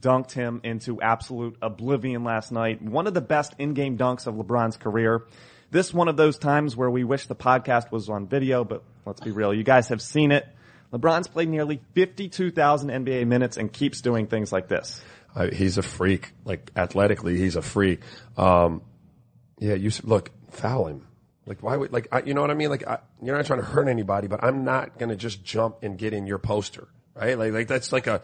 [0.00, 2.80] dunked him into absolute oblivion last night.
[2.80, 5.24] One of the best in-game dunks of LeBron's career.
[5.70, 9.20] This one of those times where we wish the podcast was on video, but let's
[9.20, 9.52] be real.
[9.52, 10.46] You guys have seen it.
[10.92, 15.02] LeBron's played nearly 52,000 NBA minutes and keeps doing things like this.
[15.34, 16.32] Uh, he's a freak.
[16.44, 18.00] Like athletically, he's a freak.
[18.36, 18.82] Um,
[19.58, 21.07] yeah, you look foul him.
[21.48, 22.70] Like why would like I, you know what I mean?
[22.70, 25.96] Like I, you're not trying to hurt anybody, but I'm not gonna just jump and
[25.98, 27.38] get in your poster, right?
[27.38, 28.22] Like like that's like a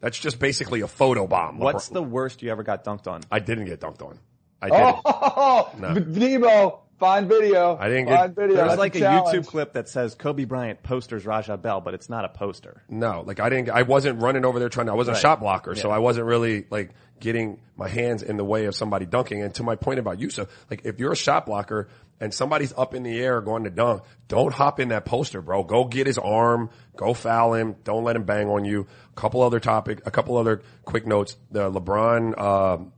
[0.00, 1.58] that's just basically a photo bomb.
[1.58, 3.22] What's the worst you ever got dunked on?
[3.30, 4.18] I didn't get dunked on.
[4.60, 5.02] I oh, didn't.
[5.04, 5.88] Oh, No.
[6.00, 7.76] Debo, find video.
[7.78, 8.56] I didn't get- find video.
[8.56, 9.36] There's That's like a challenge.
[9.36, 12.82] YouTube clip that says Kobe Bryant posters Raja Bell, but it's not a poster.
[12.88, 13.70] No, like I didn't.
[13.70, 14.92] I wasn't running over there trying to.
[14.92, 15.22] I wasn't a Right.
[15.22, 19.06] shot blocker, so I wasn't really like getting my hands in the way of somebody
[19.06, 19.42] dunking.
[19.42, 21.88] And to my point about Jusuf, like if you're a shot blocker
[22.20, 25.64] and somebody's up in the air going to dunk, don't hop in that poster, bro.
[25.64, 27.76] Go get his arm, go foul him.
[27.84, 28.86] Don't let him bang on you.
[29.16, 31.36] A couple other topic, a couple other quick notes.
[31.50, 32.38] The LeBron.
[32.40, 32.92] Um,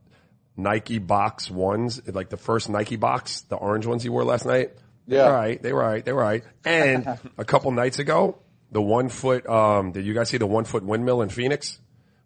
[0.58, 4.70] Nike box ones, like the first Nike box, the orange ones he wore last night.
[5.06, 5.24] They Yeah.
[5.24, 5.62] were all right.
[5.62, 6.02] They were right.
[6.04, 6.44] They were right.
[6.64, 8.38] And a couple nights ago,
[8.72, 11.78] the one foot, um, did you guys see the one foot windmill in Phoenix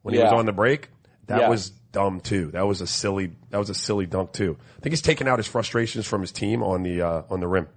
[0.03, 0.89] when he was on the break?
[1.31, 1.49] That Yeah.
[1.49, 2.51] was dumb too.
[2.53, 4.57] That was a silly, that was a silly dunk too.
[4.79, 7.47] I think he's taking out his frustrations from his team on the, uh, on the
[7.49, 7.69] rim.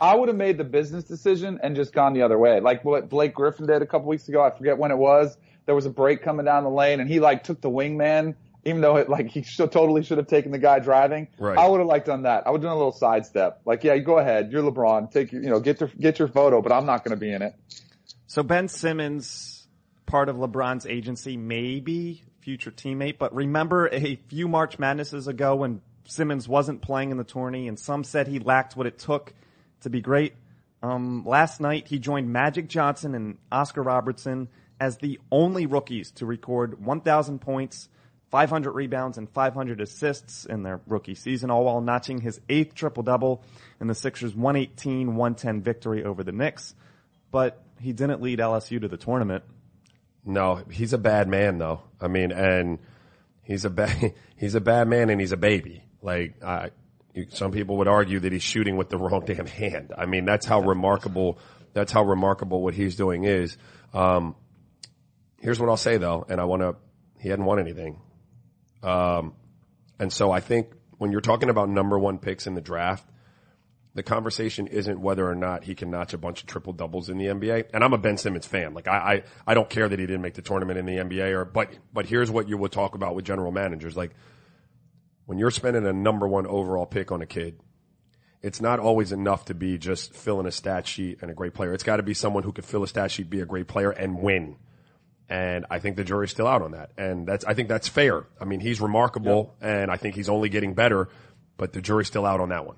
[0.00, 2.60] I would have made the business decision and just gone the other way.
[2.60, 4.42] Like what Blake Griffin did a couple weeks ago.
[4.42, 5.36] I forget when it was.
[5.66, 8.34] There was a break coming down the lane and he like took the wingman,
[8.64, 11.28] even though it like he should, totally should have taken the guy driving.
[11.38, 11.58] Right.
[11.58, 12.46] I would have like done that.
[12.46, 13.60] I would have done a little sidestep.
[13.64, 14.50] Like, yeah, you go ahead.
[14.52, 15.10] You're LeBron.
[15.10, 17.32] Take your, you know, get your, get your photo, but I'm not going to be
[17.32, 17.54] in it.
[18.26, 19.68] So Ben Simmons,
[20.06, 25.80] part of LeBron's agency, maybe future teammate, but remember a few March Madnesses ago when
[26.04, 29.32] Simmons wasn't playing in the tourney and some said he lacked what it took
[29.80, 30.34] to be great.
[30.82, 34.48] Um, last night he joined Magic Johnson and Oscar Robertson
[34.80, 37.88] as the only rookies to record 1,000 points,
[38.32, 43.04] 500 rebounds, and 500 assists in their rookie season, all while notching his eighth triple
[43.04, 43.44] double
[43.80, 46.74] in the Sixers' 118-110 victory over the Knicks.
[47.30, 49.44] But he didn't lead LSU to the tournament.
[50.24, 51.82] No, he's a bad man though.
[52.00, 52.78] I mean, and
[53.42, 55.84] he's a bad, he's a bad man and he's a baby.
[56.00, 56.70] Like, I,
[57.30, 59.92] some people would argue that he's shooting with the wrong damn hand.
[59.96, 61.38] I mean, that's how remarkable,
[61.74, 63.56] that's how remarkable what he's doing is.
[63.92, 64.34] Um,
[65.38, 66.76] here's what I'll say though, and I want to,
[67.20, 68.00] he hadn't won anything.
[68.82, 69.34] Um,
[69.98, 73.04] and so I think when you're talking about number one picks in the draft,
[73.94, 77.18] the conversation isn't whether or not he can notch a bunch of triple doubles in
[77.18, 77.66] the NBA.
[77.74, 78.72] And I'm a Ben Simmons fan.
[78.72, 81.32] Like I, I, I don't care that he didn't make the tournament in the NBA
[81.32, 83.96] or, but, but here's what you will talk about with general managers.
[83.96, 84.12] Like
[85.26, 87.60] when you're spending a number one overall pick on a kid,
[88.40, 91.72] it's not always enough to be just filling a stat sheet and a great player.
[91.74, 93.90] It's got to be someone who could fill a stat sheet, be a great player
[93.90, 94.56] and win.
[95.28, 96.90] And I think the jury's still out on that.
[96.98, 98.26] And that's, I think that's fair.
[98.40, 101.08] I mean, he's remarkable and I think he's only getting better,
[101.56, 102.76] but the jury's still out on that one.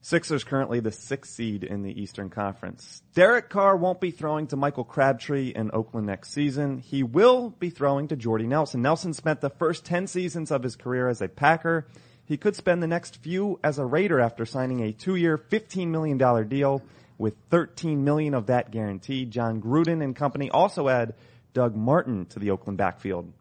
[0.00, 3.02] Sixers currently the sixth seed in the Eastern Conference.
[3.14, 6.78] Derek Carr won't be throwing to Michael Crabtree in Oakland next season.
[6.78, 8.80] He will be throwing to Jordy Nelson.
[8.80, 11.86] Nelson spent the first 10 seasons of his career as a Packer.
[12.24, 16.48] He could spend the next few as a Raider after signing a two-year, $15 million
[16.48, 16.82] deal
[17.16, 19.30] with 13 million of that guaranteed.
[19.30, 21.14] Jon Gruden and company also add
[21.52, 23.32] Doug Martin to the Oakland backfield.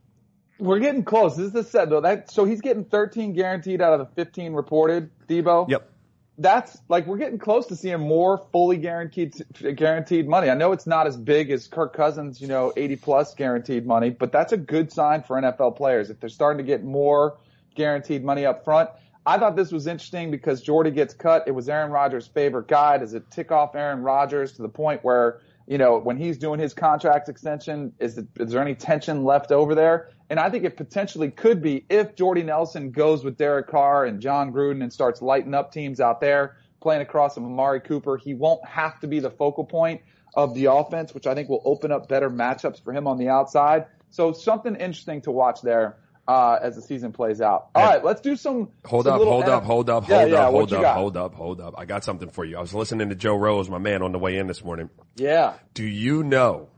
[0.59, 1.35] We're getting close.
[1.35, 2.01] This is the set though.
[2.01, 5.11] That so he's getting 13 guaranteed out of the 15 reported.
[5.27, 5.69] Debo.
[5.69, 5.91] Yep.
[6.37, 9.33] That's like we're getting close to seeing more fully guaranteed
[9.75, 10.49] guaranteed money.
[10.49, 14.11] I know it's not as big as Kirk Cousins, you know, 80 plus guaranteed money,
[14.11, 17.37] but that's a good sign for NFL players if they're starting to get more
[17.75, 18.89] guaranteed money up front.
[19.25, 21.43] I thought this was interesting because Jordy gets cut.
[21.47, 22.97] It was Aaron Rodgers' favorite guy.
[22.97, 26.59] Does it tick off Aaron Rodgers to the point where you know, when he's doing
[26.59, 30.09] his contract extension, is, it, is there any tension left over there?
[30.29, 34.19] And I think it potentially could be if Jordy Nelson goes with Derek Carr and
[34.21, 38.17] Jon Gruden and starts lighting up teams out there, playing across from Amari Cooper.
[38.17, 40.01] He won't have to be the focal point
[40.33, 43.29] of the offense, which I think will open up better matchups for him on the
[43.29, 43.85] outside.
[44.09, 47.69] So something interesting to watch there uh, as the season plays out.
[47.73, 48.69] All right, let's do some.
[48.85, 51.35] Hold some up, hold up, hold up, hold yeah, up, what hold up, hold up,
[51.35, 51.73] hold up.
[51.77, 52.57] I got something for you.
[52.57, 54.89] I was listening to Joe Rose, my man, on the way in this morning.
[55.15, 55.53] Yeah.
[55.73, 56.69] Do you know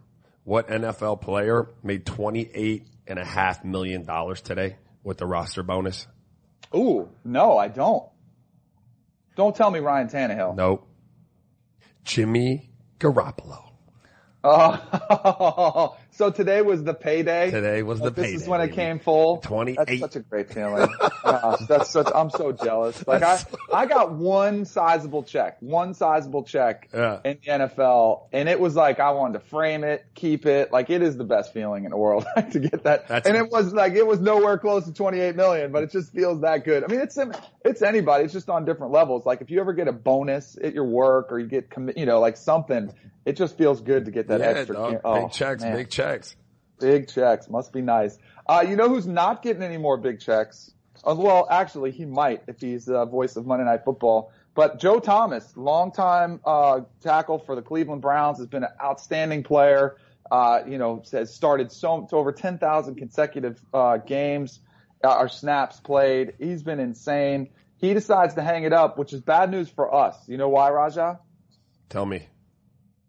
[0.43, 6.08] what NFL player made twenty-eight and a half million dollars today with the roster bonus?
[6.76, 8.08] Ooh, no, I don't.
[9.36, 10.56] Don't tell me Ryan Tannehill.
[10.56, 10.88] Nope.
[12.04, 13.68] Jimmy Garoppolo.
[14.41, 17.52] Oh, so today was the payday.
[17.52, 18.36] Today was the Like, this payday.
[18.36, 19.38] is when it came full.
[19.38, 19.78] 28.
[19.78, 20.88] That's such a great feeling.
[21.23, 22.08] Gosh, that's such.
[22.13, 23.04] I'm so jealous.
[23.08, 23.39] Like I,
[23.73, 27.19] I got one sizable check, one sizable check Yeah.
[27.25, 30.71] in the NFL, and it was like I wanted to frame it, keep it.
[30.71, 33.08] Like it is the best feeling in the world to get that.
[33.08, 36.13] That's- and it was like it was nowhere close to 28 million, but it just
[36.13, 36.84] feels that good.
[36.84, 37.17] I mean, it's
[37.65, 38.25] it's anybody.
[38.25, 39.25] It's just on different levels.
[39.25, 42.06] Like if you ever get a bonus at your work or you get commi- you
[42.06, 42.93] know like something,
[43.25, 44.75] it just feels good to get that yeah, extra.
[44.75, 45.01] dog.
[45.03, 45.75] oh, big checks, man.
[45.75, 46.36] big checks.
[46.79, 47.49] Big checks.
[47.49, 48.17] Must be nice.
[48.47, 50.71] Uh, you know who's not getting any more big checks?
[51.05, 54.32] Uh, well, actually, he might if he's the voice of Monday Night Football.
[54.55, 59.97] But Joe Thomas, longtime uh, tackle for the Cleveland Browns, has been an outstanding player.
[60.32, 64.60] Uh, you know, has started so to over 10,000 consecutive uh, games
[65.03, 66.34] uh, or snaps played.
[66.39, 67.49] He's been insane.
[67.77, 70.15] He decides to hang it up, which is bad news for us.
[70.27, 71.19] You know why, Raja?
[71.89, 72.27] Tell me.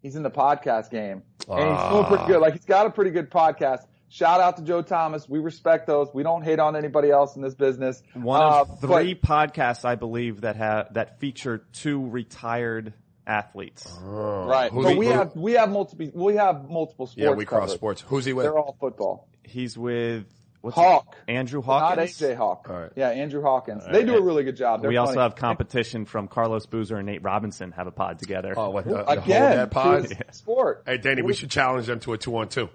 [0.03, 1.23] He's in the podcast game.
[1.49, 2.41] And he's doing pretty good.
[2.41, 3.85] Like he's got a pretty good podcast.
[4.09, 5.29] Shout out to Joe Thomas.
[5.29, 6.09] We respect those.
[6.13, 8.03] We don't hate on anybody else in this business.
[8.15, 12.93] One Uh, of three podcasts, I believe, that have that feature two retired
[13.27, 13.85] athletes.
[14.03, 14.05] but-
[14.49, 14.73] right.
[14.73, 17.23] Who's But he- we who- have we have multiple we have multiple sports.
[17.23, 17.75] Yeah, we cross covered.
[17.77, 18.01] sports.
[18.09, 18.47] Who's he with?
[18.47, 19.29] They're all football.
[19.45, 20.25] He's with
[20.61, 21.17] what's Hawk.
[21.27, 21.33] it?
[21.33, 22.19] Andrew Not Hawkins.
[22.21, 22.67] AJ Hawk.
[22.71, 22.91] All right.
[22.97, 23.85] Yeah, Andrew Hawkins.
[23.91, 24.81] They do a really good job.
[24.83, 28.55] They're we also have competition from Carlos Boozer and Nate Robinson have a pod together.
[28.57, 29.57] Oh, what, the whole again.
[29.57, 30.09] that pod?
[30.09, 30.83] to a Sport.
[30.87, 32.69] Hey, Danny, we should challenge them to a two on two.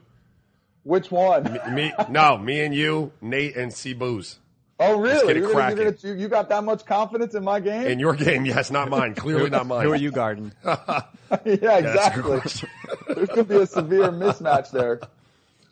[0.84, 1.60] Which one?
[1.74, 4.38] Me, no, me and you, Nate and C Booze.
[4.80, 5.26] Oh, really?
[5.34, 7.88] get You're gonna- you're gonna- you, you got that much confidence in my game?
[7.88, 9.16] In your game, yes, not mine.
[9.16, 9.86] Clearly not mine.
[9.86, 10.52] Who are you guarding?
[10.66, 12.40] yeah, that's exactly.
[12.40, 12.70] question.
[13.08, 15.00] There's going to be a severe mismatch there.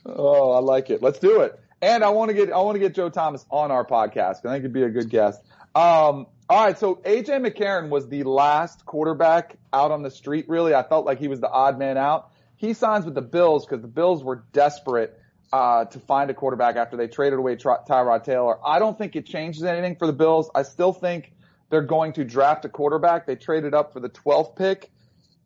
[0.05, 1.01] Oh, I like it.
[1.01, 1.59] Let's do it.
[1.83, 4.45] And I want to get I want to get Joe Thomas on our podcast.
[4.45, 5.41] I think he'd be a good guest.
[5.75, 10.47] Um, all right, so AJ McCarron was the last quarterback out on the street.
[10.47, 12.31] Really, I felt like he was the odd man out.
[12.55, 15.19] He signs with the Bills because the Bills were desperate
[15.51, 18.57] uh, to find a quarterback after they traded away Ty- Tyrod Taylor.
[18.65, 20.49] I don't think it changes anything for the Bills.
[20.55, 21.33] I still think
[21.69, 23.27] they're going to draft a quarterback.
[23.27, 24.89] They traded up for the 12th pick.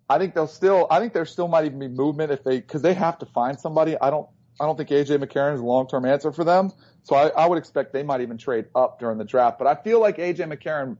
[0.08, 0.86] I think they'll still.
[0.91, 3.60] I think there still might even be movement if they because they have to find
[3.60, 4.00] somebody.
[4.00, 4.30] I don't.
[4.60, 6.72] I don't think AJ McCarron is a long term answer for them.
[7.04, 9.60] So I, I would expect they might even trade up during the draft.
[9.60, 10.98] But I feel like AJ McCarron,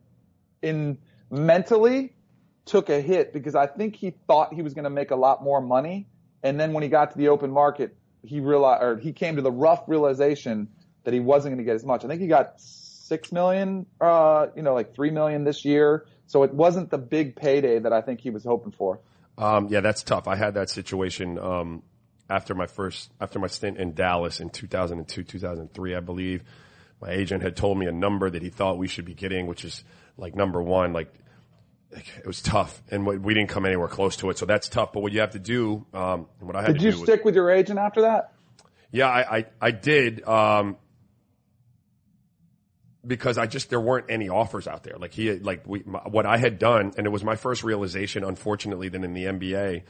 [0.62, 2.13] in mentally,
[2.65, 5.43] took a hit because I think he thought he was going to make a lot
[5.43, 6.08] more money,
[6.43, 9.41] and then when he got to the open market, he realized or he came to
[9.41, 10.70] the rough realization
[11.04, 12.04] that he wasn't going to get as much.
[12.04, 16.06] I think he got six million, uh, you know, like three million this year.
[16.28, 19.00] So it wasn't the big payday that I think he was hoping for.
[19.38, 20.28] Um, yeah, that's tough.
[20.28, 21.84] I had that situation um,
[22.30, 26.44] after my first after my stint in Dallas in 2002, 2003, I believe.
[27.02, 29.63] My agent had told me a number that he thought we should be getting, which
[29.63, 29.84] is
[30.18, 30.94] like number one.
[30.94, 31.13] Like,
[31.94, 34.38] like, it was tough, and we didn't come anywhere close to it.
[34.38, 34.94] So that's tough.
[34.94, 37.00] But what you have to do, um, and what I had Did to you do
[37.00, 38.34] was, stick with your agent after that?
[38.92, 40.28] yeah, I I, I did.
[40.28, 40.78] Um,
[43.06, 44.98] because I just there weren't any offers out there.
[44.98, 48.23] Like he like we my, what I had done, and it was my first realization,
[48.23, 49.84] unfortunately, that in the NBA,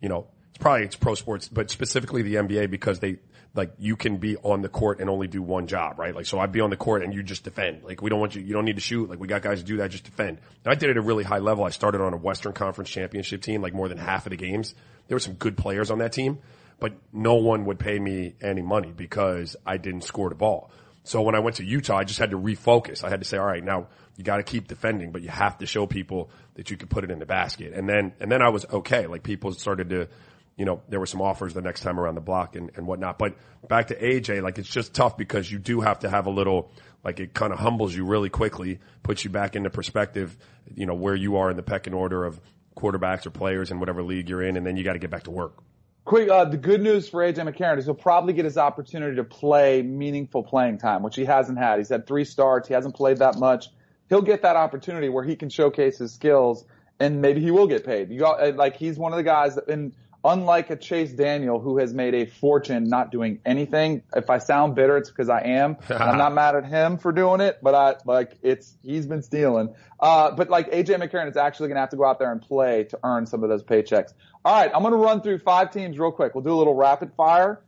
[0.00, 0.26] you know,
[0.56, 3.18] probably it's pro sports, but specifically the NBA because they
[3.54, 6.14] like you can be on the court and only do one job, right?
[6.14, 7.82] Like so, I'd be on the court and you just defend.
[7.84, 9.08] Like we don't want you, you don't need to shoot.
[9.08, 10.38] Like we got guys to do that, just defend.
[10.64, 11.64] And I did it at a really high level.
[11.64, 14.74] I started on a Western Conference championship team, like more than half of the games.
[15.08, 16.38] There were some good players on that team,
[16.78, 20.70] but no one would pay me any money because I didn't score the ball.
[21.04, 23.04] So when I went to Utah, I just had to refocus.
[23.04, 23.86] I had to say, all right, now
[24.16, 27.04] you got to keep defending, but you have to show people that you can put
[27.04, 27.74] it in the basket.
[27.74, 29.06] And then, and then I was okay.
[29.06, 30.08] Like people started to,
[30.56, 33.18] you know, there were some offers the next time around the block and, and whatnot.
[33.18, 33.36] But
[33.68, 36.70] back to AJ, like it's just tough because you do have to have a little,
[37.04, 40.36] like it kind of humbles you really quickly, puts you back into perspective,
[40.74, 42.40] you know, where you are in the pecking order of
[42.74, 44.56] quarterbacks or players in whatever league you're in.
[44.56, 45.62] And then you got to get back to work.
[46.06, 49.24] Quick, uh, the good news for AJ McCarron is he'll probably get his opportunity to
[49.24, 51.78] play meaningful playing time, which he hasn't had.
[51.78, 52.68] He's had three starts.
[52.68, 53.66] He hasn't played that much.
[54.08, 56.64] He'll get that opportunity where he can showcase his skills
[56.98, 58.10] and maybe he will get paid.
[58.10, 59.92] You got, like he's one of the guys that, and
[60.26, 64.02] unlike a Chase Daniel who has made a fortune not doing anything.
[64.14, 65.76] If I sound bitter, it's because I am.
[65.88, 69.74] I'm not mad at him for doing it, but I like it's he's been stealing.
[70.00, 72.42] Uh, but like AJ McCarron is actually going to have to go out there and
[72.42, 74.12] play to earn some of those paychecks.
[74.44, 76.34] All right, I'm going to run through five teams real quick.
[76.34, 77.62] We'll do a little rapid fire.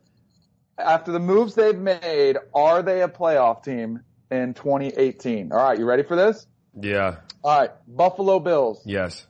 [0.77, 4.01] After the moves they've made, are they a playoff team
[4.31, 5.51] in 2018?
[5.51, 6.45] All right, you ready for this?
[6.79, 7.17] Yeah.
[7.43, 8.81] All right, Buffalo Bills.
[8.85, 9.25] Yes.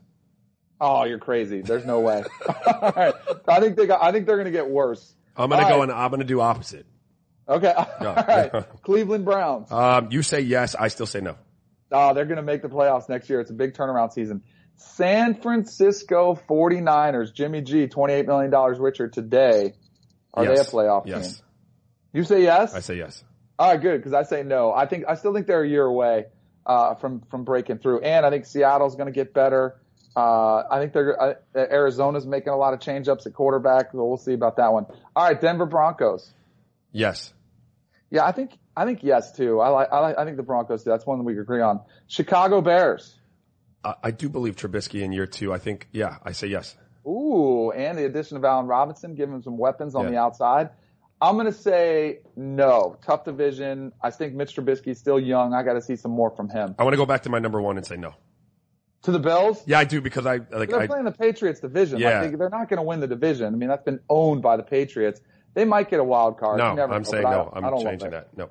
[0.82, 1.62] Oh, you're crazy.
[1.62, 2.24] There's no way.
[2.82, 3.14] All right.
[3.48, 5.14] I think they got, I think they're going to get worse.
[5.36, 5.90] I'm going to go right.
[5.90, 6.86] and I'm going to do opposite.
[7.48, 7.72] Okay.
[7.76, 8.52] All right.
[8.84, 9.72] Cleveland Browns.
[9.72, 10.76] Um, you say yes.
[10.76, 11.36] I still say no.
[11.92, 13.42] Oh, they're going to make the playoffs next year.
[13.42, 14.44] It's a big turnaround season.
[14.76, 19.74] San Francisco 49ers, Jimmy G, $28 million richer today.
[20.34, 20.56] Are yes.
[20.56, 21.36] they a playoff yes.
[21.36, 21.46] team?
[22.14, 22.74] You say yes?
[22.74, 23.24] I say yes.
[23.58, 24.72] All right, good, because I say no.
[24.72, 26.26] I think, I still think they're a year away,
[26.66, 28.02] uh, from, from breaking through.
[28.02, 29.82] And I think Seattle's going to get better.
[30.20, 33.92] Uh, I think they're, uh, Arizona's making a lot of change ups at quarterback.
[33.94, 34.86] So we'll see about that one.
[35.16, 36.30] All right, Denver Broncos.
[36.92, 37.34] Yes.
[38.12, 39.60] Yeah, I think, I think yes too.
[39.60, 40.90] I like, I like, I think the Broncos do.
[40.90, 41.82] That's one that we agree on.
[42.08, 43.16] Chicago Bears.
[43.84, 45.54] I, I do believe Trubisky in year two.
[45.54, 46.76] I think, yeah, I say yes.
[47.08, 50.12] Ooh, and the addition of Allen Robinson, giving him some weapons on Yeah.
[50.12, 50.70] the outside.
[51.22, 52.98] I'm going to say no.
[53.06, 53.92] Tough division.
[54.02, 55.54] I think Mitch Trubisky's still young.
[55.54, 56.76] I got to see some more from him.
[56.80, 58.14] I want to go back to my number one and say no.
[59.04, 59.64] To the Bills?
[59.66, 62.00] Yeah, I do because I like They're I, playing the Patriots division.
[62.00, 62.20] Yeah.
[62.20, 63.48] Like they, they're not going to win the division.
[63.48, 65.22] I mean, that's been owned by the Patriots.
[65.54, 66.58] They might get a wild card.
[66.58, 66.66] no.
[66.66, 67.52] I'm know, saying no.
[67.54, 68.36] I'm I changing that.
[68.38, 68.50] No.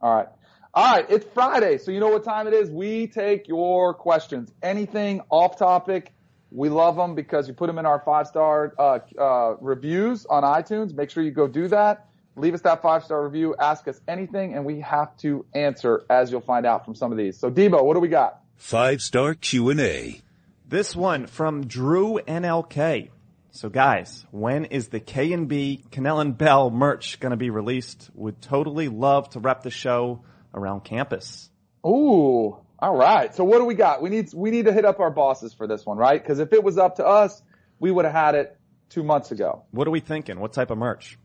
[0.00, 0.28] All right.
[0.74, 1.06] All right.
[1.10, 1.76] It's Friday.
[1.76, 2.70] So you know what time it is?
[2.70, 4.52] We take your questions.
[4.62, 6.12] Anything off topic.
[6.50, 10.42] We love them because you put them in our five star, uh, uh, reviews on
[10.42, 10.94] iTunes.
[10.94, 12.08] Make sure you go do that.
[12.36, 13.54] Leave us that five star review.
[13.58, 17.18] Ask us anything and we have to answer as you'll find out from some of
[17.18, 17.38] these.
[17.38, 18.41] So Debo, what do we got?
[18.62, 20.22] Five star Q&A.
[20.66, 23.10] This one from Drew NLK.
[23.50, 27.50] So guys, when is the K and B Kanell and Bell merch going to be
[27.50, 28.08] released?
[28.14, 30.22] Would totally love to rep the show
[30.54, 31.50] around campus.
[31.84, 32.56] Ooh.
[32.78, 33.34] All right.
[33.34, 34.00] So what do we got?
[34.00, 36.24] We need, we need to hit up our bosses for this one, right?
[36.24, 37.42] Cause if it was up to us,
[37.80, 38.56] we would have had it
[38.90, 39.64] two months ago.
[39.72, 40.38] What are we thinking?
[40.38, 41.18] What type of merch?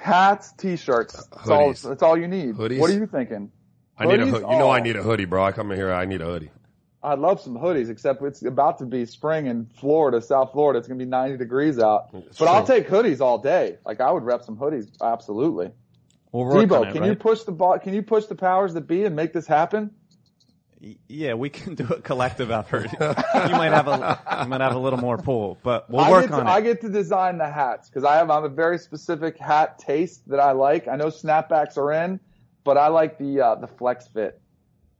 [0.00, 1.18] Hats, t-shirts.
[1.18, 2.54] Uh, that's all, that's all you need.
[2.54, 2.78] Hoodies?
[2.78, 3.50] What are you thinking?
[3.98, 4.46] I need a hoodie.
[4.46, 4.82] You know I Oh.
[4.82, 5.44] need a hoodie, bro.
[5.44, 5.92] I come in here.
[5.92, 6.52] I need a hoodie.
[7.02, 10.78] I'd love some hoodies, except it's about to be spring in Florida, South Florida.
[10.78, 12.08] It's going to be 90 degrees out.
[12.12, 13.78] It's but I'll take hoodies all day.
[13.86, 14.88] Like I would rep some hoodies.
[15.00, 15.70] Absolutely.
[16.32, 17.10] We'll work Debo, on it, can right?
[17.10, 17.78] you push the ball?
[17.78, 19.92] Can you push the powers that be and make this happen?
[21.08, 22.88] Yeah, we can do a collective effort.
[22.92, 26.28] you might have a you might have a little more pull, but we'll work get
[26.28, 26.50] to, on it.
[26.50, 29.78] I get to design the hats because I have, I have a very specific hat
[29.78, 30.86] taste that I like.
[30.86, 32.20] I know snapbacks are in,
[32.62, 34.40] but I like the, uh, the flex fit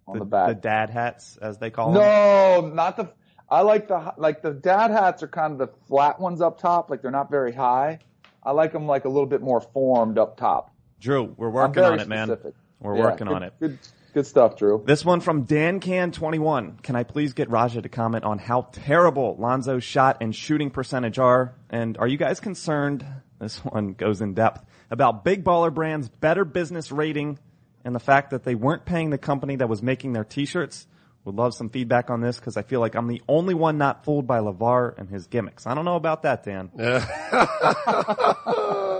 [0.08, 0.48] on the, The, back.
[0.48, 2.02] the dad hats, as they call them.
[2.02, 3.10] No, not the.
[3.50, 6.90] I like the like the dad hats are kind of the flat ones up top,
[6.90, 8.00] like they're not very high.
[8.42, 10.70] I like them like a little bit more formed up top.
[11.00, 12.36] Drew, we're working on it, man.
[12.80, 13.54] We're Yeah, working good- on it.
[13.58, 13.78] Good,
[14.14, 14.82] good stuff, Drew.
[14.86, 16.78] This one from Dan Can 21.
[16.82, 21.18] Can I please get Raja to comment on how terrible Lonzo's shot and shooting percentage
[21.18, 21.54] are?
[21.70, 23.04] And are you guys concerned?
[23.40, 27.38] This one goes in depth about Big Baller Brand's better business rating
[27.84, 30.86] and the fact that they weren't paying the company that was making their t-shirts.
[31.24, 34.02] Would love some feedback on this because I feel like I'm the only one not
[34.04, 35.66] fooled by LeVar and his gimmicks.
[35.66, 36.70] I don't know about that, Dan.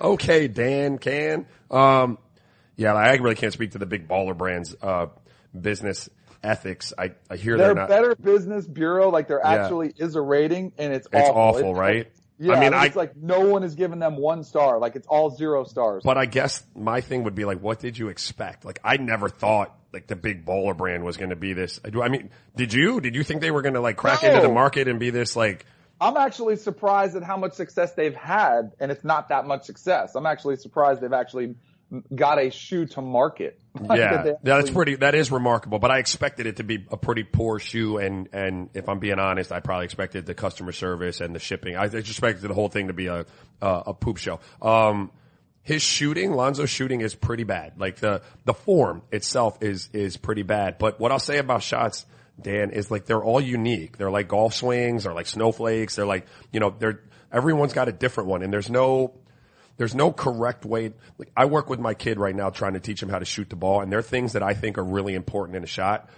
[0.00, 1.46] Okay, Dan can.
[1.70, 2.18] Um,
[2.76, 5.06] yeah, I really can't speak to the big baller brands, uh,
[5.58, 6.08] business
[6.42, 6.92] ethics.
[6.96, 7.88] I, I hear Their they're not.
[7.88, 9.50] Better Business Bureau, like there Yeah.
[9.64, 11.42] actually is a rating, and it's It's awful.
[11.42, 12.12] awful, It's- right?
[12.38, 14.78] Yeah, I mean, it's like no one is giving them one star.
[14.78, 16.02] Like it's all zero stars.
[16.04, 18.64] But I guess my thing would be like, what did you expect?
[18.64, 21.80] Like, I never thought like the big baller brand was going to be this.
[21.84, 23.00] I do- I mean, did you?
[23.00, 24.28] Did you think they were going to like crack No.
[24.28, 25.66] into the market and be this like?
[26.00, 30.14] I'm actually surprised at how much success they've had, and it's not that much success.
[30.14, 31.56] I'm actually surprised they've actually
[32.14, 33.60] got a shoe to market.
[33.80, 34.96] Yeah, that that's pretty.
[34.96, 35.78] That is remarkable.
[35.78, 39.20] But I expected it to be a pretty poor shoe, and and if I'm being
[39.20, 41.76] honest, I probably expected the customer service and the shipping.
[41.76, 43.24] I just expected the whole thing to be a
[43.62, 44.40] a, a poop show.
[44.60, 45.12] Um,
[45.68, 47.74] his shooting, Lonzo's shooting is pretty bad.
[47.78, 50.78] Like the, the form itself is, is pretty bad.
[50.78, 52.06] But what I'll say about shots,
[52.40, 53.98] Dan, is like they're all unique.
[53.98, 55.94] They're like golf swings or like snowflakes.
[55.94, 59.12] They're like, you know, they're, everyone's got a different one and there's no,
[59.78, 60.92] there's no correct way.
[61.16, 63.48] Like I work with my kid right now trying to teach him how to shoot
[63.48, 66.10] the ball and there are things that I think are really important in a shot.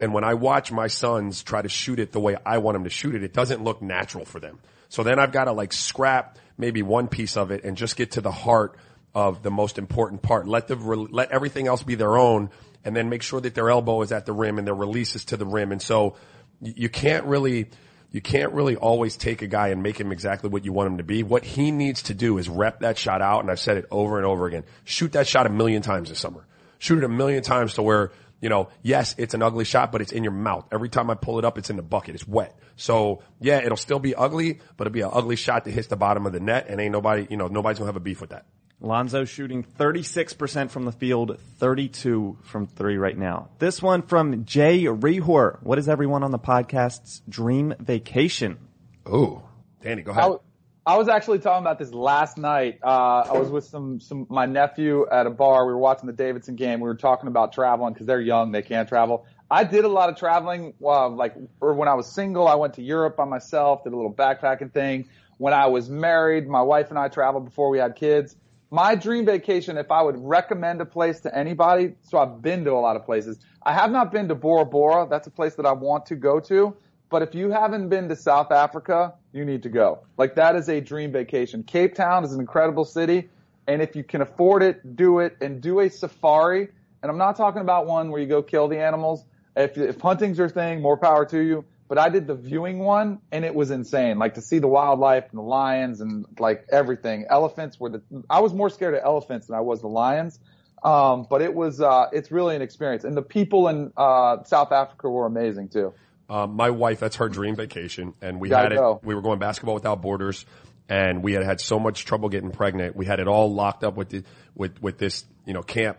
[0.00, 2.84] And when I watch my sons try to shoot it the way I want them
[2.84, 4.60] to shoot it, it doesn't look natural for them.
[4.88, 8.12] So then I've got to like scrap maybe one piece of it and just get
[8.12, 8.78] to the heart
[9.14, 10.46] of the most important part.
[10.46, 12.50] Let the, let everything else be their own
[12.84, 15.24] and then make sure that their elbow is at the rim and their release is
[15.26, 15.72] to the rim.
[15.72, 16.16] And so
[16.60, 17.68] you can't really,
[18.10, 20.96] you can't really always take a guy and make him exactly what you want him
[20.98, 21.22] to be.
[21.22, 23.40] What he needs to do is rep that shot out.
[23.40, 24.64] And I've said it over and over again.
[24.84, 26.46] Shoot that shot a million times this summer.
[26.78, 30.00] Shoot it a million times to where you know, yes, it's an ugly shot, but
[30.00, 30.66] it's in your mouth.
[30.70, 32.14] Every time I pull it up, it's in the bucket.
[32.14, 32.56] It's wet.
[32.76, 35.96] So yeah, it'll still be ugly, but it'll be an ugly shot that hits the
[35.96, 38.30] bottom of the net and ain't nobody, you know, nobody's gonna have a beef with
[38.30, 38.46] that.
[38.80, 43.48] Lonzo shooting 36% from the field, 32 from three right now.
[43.58, 45.60] This one from Jay Rehor.
[45.62, 48.58] What is everyone on the podcast's dream vacation?
[49.04, 49.42] Oh,
[49.82, 50.32] Danny, go ahead.
[50.86, 52.78] I was actually talking about this last night.
[52.82, 55.66] Uh, I was with some, some, my nephew at a bar.
[55.66, 56.80] We were watching the Davidson game.
[56.80, 58.52] We were talking about traveling because they're young.
[58.52, 59.26] They can't travel.
[59.50, 62.74] I did a lot of traveling, uh, like, or when I was single, I went
[62.74, 65.08] to Europe by myself, did a little backpacking thing.
[65.36, 68.36] When I was married, my wife and I traveled before we had kids.
[68.70, 72.72] My dream vacation, if I would recommend a place to anybody, so I've been to
[72.72, 73.38] a lot of places.
[73.62, 75.06] I have not been to Bora Bora.
[75.08, 76.76] That's a place that I want to go to.
[77.08, 80.00] But if you haven't been to South Africa, you need to go.
[80.18, 81.62] Like that is a dream vacation.
[81.62, 83.30] Cape Town is an incredible city.
[83.66, 86.68] And if you can afford it, do it and do a safari.
[87.02, 89.24] And I'm not talking about one where you go kill the animals.
[89.56, 91.64] If, if hunting's your thing, more power to you.
[91.88, 94.18] But I did the viewing one and it was insane.
[94.18, 97.26] Like to see the wildlife and the lions and like everything.
[97.30, 100.38] Elephants were the, I was more scared of elephants than I was the lions.
[100.84, 103.04] Um, but it was, uh, it's really an experience.
[103.04, 105.94] And the people in, uh, South Africa were amazing too.
[106.30, 108.80] Um, my wife, that's her dream vacation, and we Yeah, had it.
[109.02, 110.44] We were going basketball without borders,
[110.88, 112.94] and we had had so much trouble getting pregnant.
[112.94, 114.24] We had it all locked up with the,
[114.54, 115.96] with with this you know camp.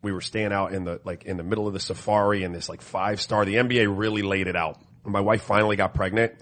[0.00, 2.70] We were staying out in the like in the middle of the safari in this
[2.70, 3.44] like five star.
[3.44, 4.78] The NBA really laid it out.
[5.06, 6.32] My wife finally got pregnant,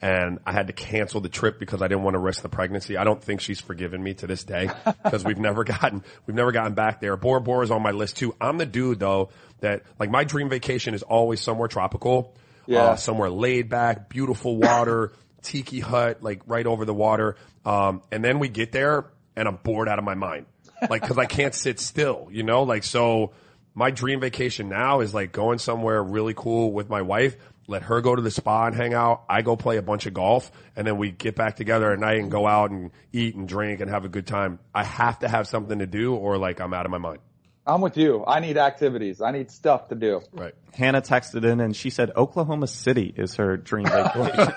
[0.00, 2.96] and I had to cancel the trip because I didn't want to risk the pregnancy.
[2.96, 4.70] I don't think she's forgiven me to this day
[5.04, 7.16] because we've never gotten we've never gotten back there.
[7.16, 8.34] Bora Bora is on my list too.
[8.40, 12.34] I'm the dude though that like my dream vacation is always somewhere tropical
[12.66, 12.80] Yeah.
[12.82, 15.12] uh, somewhere laid back, beautiful water,
[15.42, 17.36] tiki hut, like right over the water.
[17.64, 19.06] Um, and then we get there
[19.36, 20.46] and I'm bored out of my mind.
[20.90, 23.32] Like, cause I can't sit still, you know, like, so
[23.74, 27.36] my dream vacation now is like going somewhere really cool with my wife.
[27.72, 29.22] Let her go to the spa and hang out.
[29.30, 32.18] I go play a bunch of golf and then we get back together at night
[32.18, 34.58] and go out and eat and drink and have a good time.
[34.74, 37.20] I have to have something to do or like I'm out of my mind.
[37.66, 38.26] I'm with you.
[38.26, 39.22] I need activities.
[39.22, 40.20] I need stuff to do.
[40.32, 40.52] Right.
[40.74, 44.52] Hannah texted in and she said Oklahoma City is her dream vacation.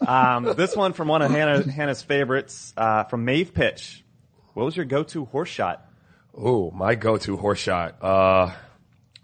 [0.08, 4.02] um, this one from one of Hannah, Hannah's favorites, uh, from Maeve Pitch.
[4.54, 5.86] What was your go-to horse shot?
[6.34, 8.02] Oh, my go-to horse shot.
[8.02, 8.52] Uh,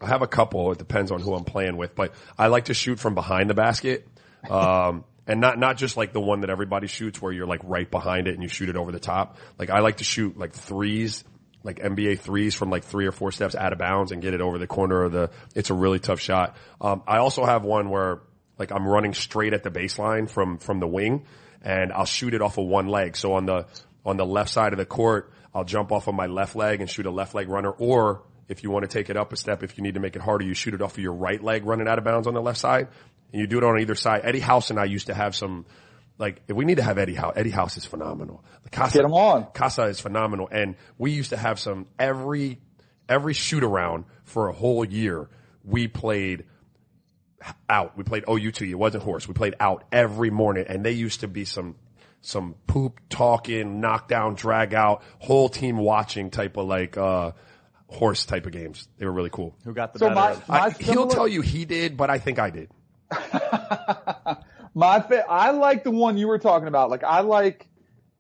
[0.01, 0.73] I have a couple.
[0.73, 3.55] It depends on who I'm playing with, but I like to shoot from behind the
[3.55, 4.07] basket.
[4.49, 7.89] Um, and not, not just like the one that everybody shoots where you're like right
[7.89, 9.37] behind it and you shoot it over the top.
[9.59, 11.23] Like I like to shoot like threes,
[11.63, 14.41] like NBA threes from like three or four steps out of bounds and get it
[14.41, 16.57] over the corner of the, it's a really tough shot.
[16.81, 18.21] Um, I also have one where
[18.59, 21.27] like I'm running straight at the baseline from, from the wing
[21.63, 23.17] and I'll shoot it off of one leg.
[23.17, 23.67] So on the,
[24.07, 26.89] on the left side of the court, I'll jump off of my left leg and
[26.89, 27.71] shoot a left leg runner.
[27.71, 30.17] Or if you want to take it up a step, if you need to make
[30.17, 32.35] it harder, you shoot it off of your right leg running out of bounds on
[32.35, 32.89] the left side.
[33.33, 34.23] And you do it on either side.
[34.25, 35.67] Eddie House and I used to have some,
[36.17, 38.43] like, if we need to have Eddie House, Eddie House is phenomenal.
[38.63, 39.49] The Casa, Get him on.
[39.53, 40.49] Casa is phenomenal.
[40.51, 42.59] And we used to have some every,
[43.07, 45.29] every shoot around for a whole year.
[45.63, 46.47] We played
[47.69, 47.99] out.
[47.99, 48.63] We played OUT.
[48.63, 49.29] It wasn't horse.
[49.29, 51.77] We played out every morning and they used to be some,
[52.23, 57.33] some poop talking, knockdown, drag out, whole team watching type of like, uh,
[57.89, 58.87] horse type of games.
[58.99, 59.57] They were really cool.
[59.65, 60.41] Who got the So better?
[60.49, 62.71] my, my I, he'll tell you he did, but I think I did.
[64.75, 66.91] My fa- I like the one you were talking about.
[66.91, 67.67] Like I like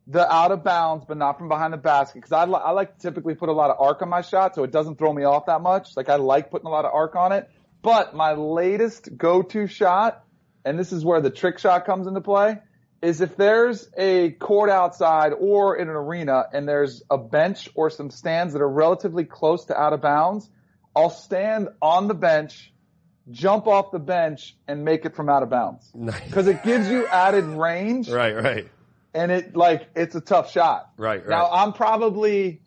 [0.07, 2.97] the out of bounds, but not from behind the basket because I, li- I like
[2.97, 5.25] to typically put a lot of arc on my shot, so it doesn't throw me
[5.25, 5.97] off that much.
[5.97, 7.49] Like I like putting a lot of arc on it.
[7.83, 10.25] But my latest go-to shot,
[10.65, 12.59] and this is where the trick shot comes into play,
[13.01, 17.91] is if there's a court outside or in an arena and there's a bench or
[17.91, 20.49] some stands that are relatively close to out of bounds,
[20.97, 22.73] I'll stand on the bench,
[23.31, 26.21] jump off the bench, and make it from out of bounds Nice.
[26.25, 28.69] because it gives you added range Right, right.
[29.15, 30.91] and it like it's a tough shot.
[30.97, 31.29] Right, right.
[31.29, 32.63] Now I'm probably,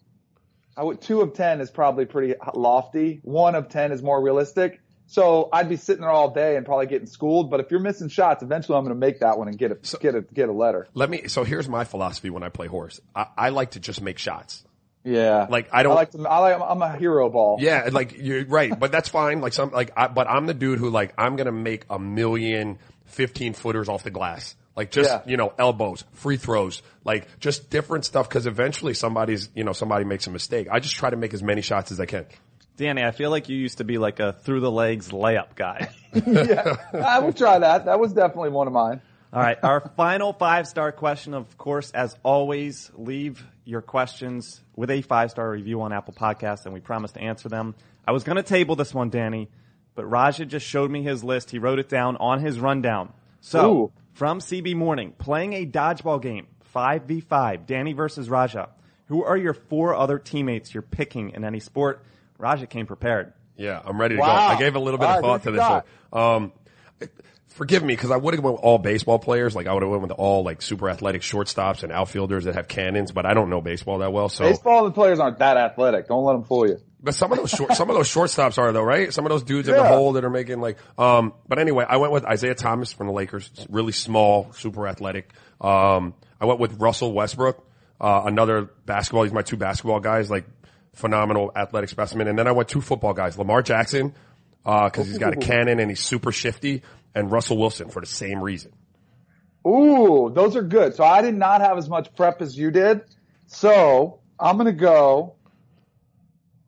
[0.77, 3.19] I would two of ten is probably pretty lofty.
[3.23, 4.79] One of ten is more realistic.
[5.11, 7.49] So I'd be sitting there all day and probably getting schooled.
[7.51, 9.97] But if you're missing shots, eventually I'm going to make that one and get a
[9.97, 10.87] get a get a letter.
[10.93, 11.27] Let me.
[11.27, 13.01] So here's my philosophy when I play horse.
[13.13, 14.63] I, I like to just make shots.
[15.03, 15.91] Yeah, Like I don't.
[15.91, 17.57] I like to, I like I'm a hero ball.
[17.59, 19.41] Yeah, like you're right, but that's fine.
[19.41, 22.79] Like some, like, I, but I'm the dude who like I'm gonna make a million
[23.07, 24.55] 15 footers off the glass.
[24.77, 25.23] Like just Yeah.
[25.25, 28.29] you know elbows, free throws, like just different stuff.
[28.29, 30.67] Because eventually somebody's you know somebody makes a mistake.
[30.71, 32.27] I just try to make as many shots as I can.
[32.77, 35.89] Danny, I feel like you used to be like a through the legs layup guy.
[36.13, 37.85] yeah, I would try that.
[37.85, 39.01] That was definitely one of mine.
[39.33, 44.89] All right, our final five star question, of course, as always, leave your questions with
[44.89, 47.75] a five star review on Apple Podcasts, and we promise to answer them.
[48.05, 49.49] I was going to table this one, Danny,
[49.95, 51.51] but Raja just showed me his list.
[51.51, 53.13] He wrote it down on his rundown.
[53.39, 53.91] So, Ooh.
[54.13, 58.69] from CB Morning, playing a dodgeball game, 5v5, Danny versus Raja.
[59.07, 62.03] Who are your four other teammates you're picking in any sport?
[62.41, 63.33] Raja came prepared.
[63.55, 64.27] Yeah, I'm ready to Wow.
[64.49, 64.55] go.
[64.55, 65.83] I gave a little bit All of thought to this one.
[66.11, 66.53] Um,
[67.49, 69.55] forgive me because I would have went with all baseball players.
[69.55, 72.67] Like I would have went with all like super athletic shortstops and outfielders that have
[72.67, 74.29] cannons, but I don't know baseball that well.
[74.29, 76.07] So, Baseball the players aren't that athletic.
[76.07, 76.77] Don't let them fool you.
[77.03, 79.13] but some of those short, some of those shortstops are though, right?
[79.13, 81.97] Some of those dudes in the hole that are making like, um, but anyway, I
[81.97, 85.29] went with Isaiah Thomas from the Lakers, really small, super athletic.
[85.59, 87.63] Um, I went with Russell Westbrook,
[87.99, 89.23] uh, another basketball.
[89.23, 90.45] He's my two basketball guys, like
[90.93, 92.27] phenomenal athletic specimen.
[92.27, 94.13] And then I went two football guys, Lamar Jackson,
[94.65, 96.83] uh, cause he's got a cannon and he's super shifty
[97.15, 98.71] and Russell Wilson for the same reason.
[99.67, 100.95] Ooh, those are good.
[100.95, 103.01] So I did not have as much prep as you did.
[103.47, 105.35] So I'm gonna go.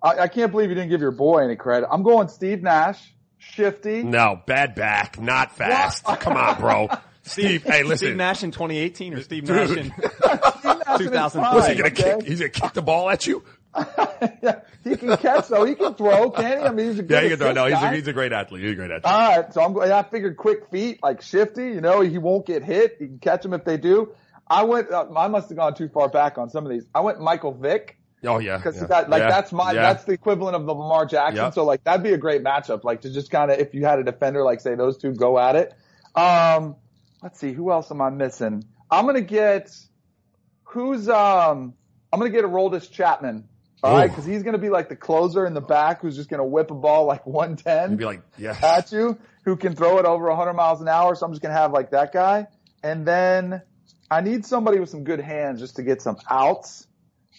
[0.01, 1.87] I, I can't believe you didn't give your boy any credit.
[1.91, 2.99] I'm going Steve Nash,
[3.39, 4.03] shifty.
[4.03, 6.03] No, bad back, not fast.
[6.05, 6.89] Come on, bro.
[7.23, 8.07] Steve, hey, listen.
[8.09, 9.55] Steve Nash in 2018 or Steve Dude.
[9.55, 11.31] Nash in Steve Nash is 2005.
[11.31, 12.15] fine, What's he gonna okay?
[12.19, 12.27] kick?
[12.27, 13.43] He's gonna kick the ball at you?
[14.41, 15.65] Yeah, he can catch though.
[15.65, 16.63] He can throw, can he?
[16.63, 17.51] I mean, he's a good Yeah, he can throw.
[17.53, 18.63] No, he's a, he's a great athlete.
[18.63, 19.05] He's a great athlete.
[19.05, 19.91] All right, so I'm going.
[19.91, 21.67] I figured quick feet, like shifty.
[21.69, 22.97] You know, he won't get hit.
[22.99, 24.13] You can catch him if they do.
[24.47, 24.91] I went.
[24.91, 26.85] Uh, I must have gone too far back on some of these.
[26.93, 28.87] I went Michael Vick Oh yeah, because yeah.
[28.87, 29.81] that like Yeah, that's my yeah.
[29.81, 31.51] that's the equivalent of the Lamar Jackson.
[31.51, 32.83] So like that'd be a great matchup.
[32.83, 35.37] Like to just kind of if you had a defender, like say those two go
[35.37, 35.73] at it.
[36.15, 36.75] Um,
[37.21, 38.63] let's see, who else am I missing?
[38.89, 39.75] I'm gonna get
[40.63, 41.73] who's um
[42.11, 43.49] I'm gonna get Aroldis Chapman.
[43.83, 46.45] All right, because he's gonna be like the closer in the back who's just gonna
[46.45, 48.63] whip a ball like 110 You'd be like, yes.
[48.63, 51.15] at you who can throw it over 100 miles an hour.
[51.15, 52.47] So I'm just going to have like that guy.
[52.81, 53.61] And then
[54.09, 56.87] I need somebody with some good hands just to get some outs.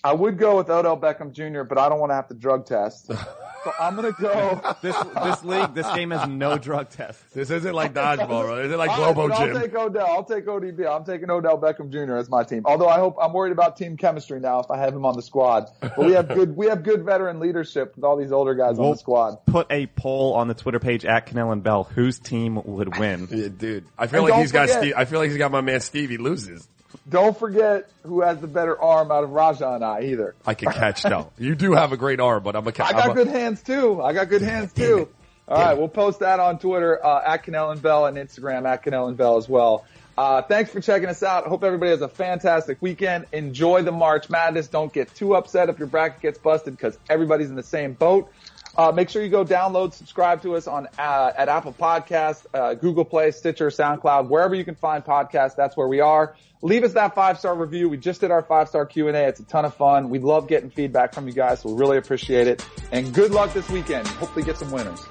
[0.03, 2.67] I would go with Odell Beckham Jr., but I don't want to have to drug
[2.67, 3.11] test.
[3.65, 4.77] So I'm going to go.
[4.83, 7.23] this this league, this game has no drug tests.
[7.33, 8.57] This isn't like dodgeball, bro.
[8.57, 10.07] This isn't like All right, Globo then I'll take Odell.
[10.07, 10.87] I'll take ODB.
[10.87, 12.17] I'm taking Odell Beckham Jr.
[12.17, 12.63] as my team.
[12.65, 15.23] Although I hope I'm worried about team chemistry now if I have him on the
[15.23, 15.71] squad.
[15.81, 18.85] But we have good we have good veteran leadership with all these older guys on
[18.85, 19.47] We'll the squad.
[19.47, 21.85] Put a poll on the Twitter page at Kanell and Bell.
[21.85, 23.29] Whose team would win?
[23.35, 23.87] Yeah, dude.
[23.99, 24.95] I feel And like don't he's got Steve.
[24.97, 26.11] I feel like he's got my man Steve.
[26.11, 26.69] He loses.
[27.09, 30.35] Don't forget who has the better arm out of Raja and I either.
[30.47, 31.31] I can catch though.
[31.39, 32.73] You do have a great arm, but I'm a.
[32.73, 34.01] ca- I got a- good hands too.
[34.03, 35.09] I got good hands too.
[35.47, 38.83] All right, we'll post that on Twitter uh, at Kanell and Bell and Instagram at
[38.83, 39.85] Kanell and Bell as well.
[40.17, 41.47] Uh, thanks for checking us out.
[41.47, 43.27] Hope everybody has a fantastic weekend.
[43.33, 44.69] Enjoy the March Madness.
[44.69, 48.31] Don't get too upset if your bracket gets busted because everybody's in the same boat.
[48.77, 52.75] Uh, make sure you go download, subscribe to us on uh, at Apple Podcasts, uh,
[52.75, 55.55] Google Play, Stitcher, SoundCloud, wherever you can find podcasts.
[55.55, 56.35] That's where we are.
[56.63, 57.89] Leave us that five star review.
[57.89, 59.29] We just did our five star Q and A.
[59.29, 60.11] It's a ton of fun.
[60.11, 62.67] We love getting feedback from you guys, so we really appreciate it.
[62.91, 64.09] And good luck this weekend.
[64.09, 65.05] Hopefully, get some winners.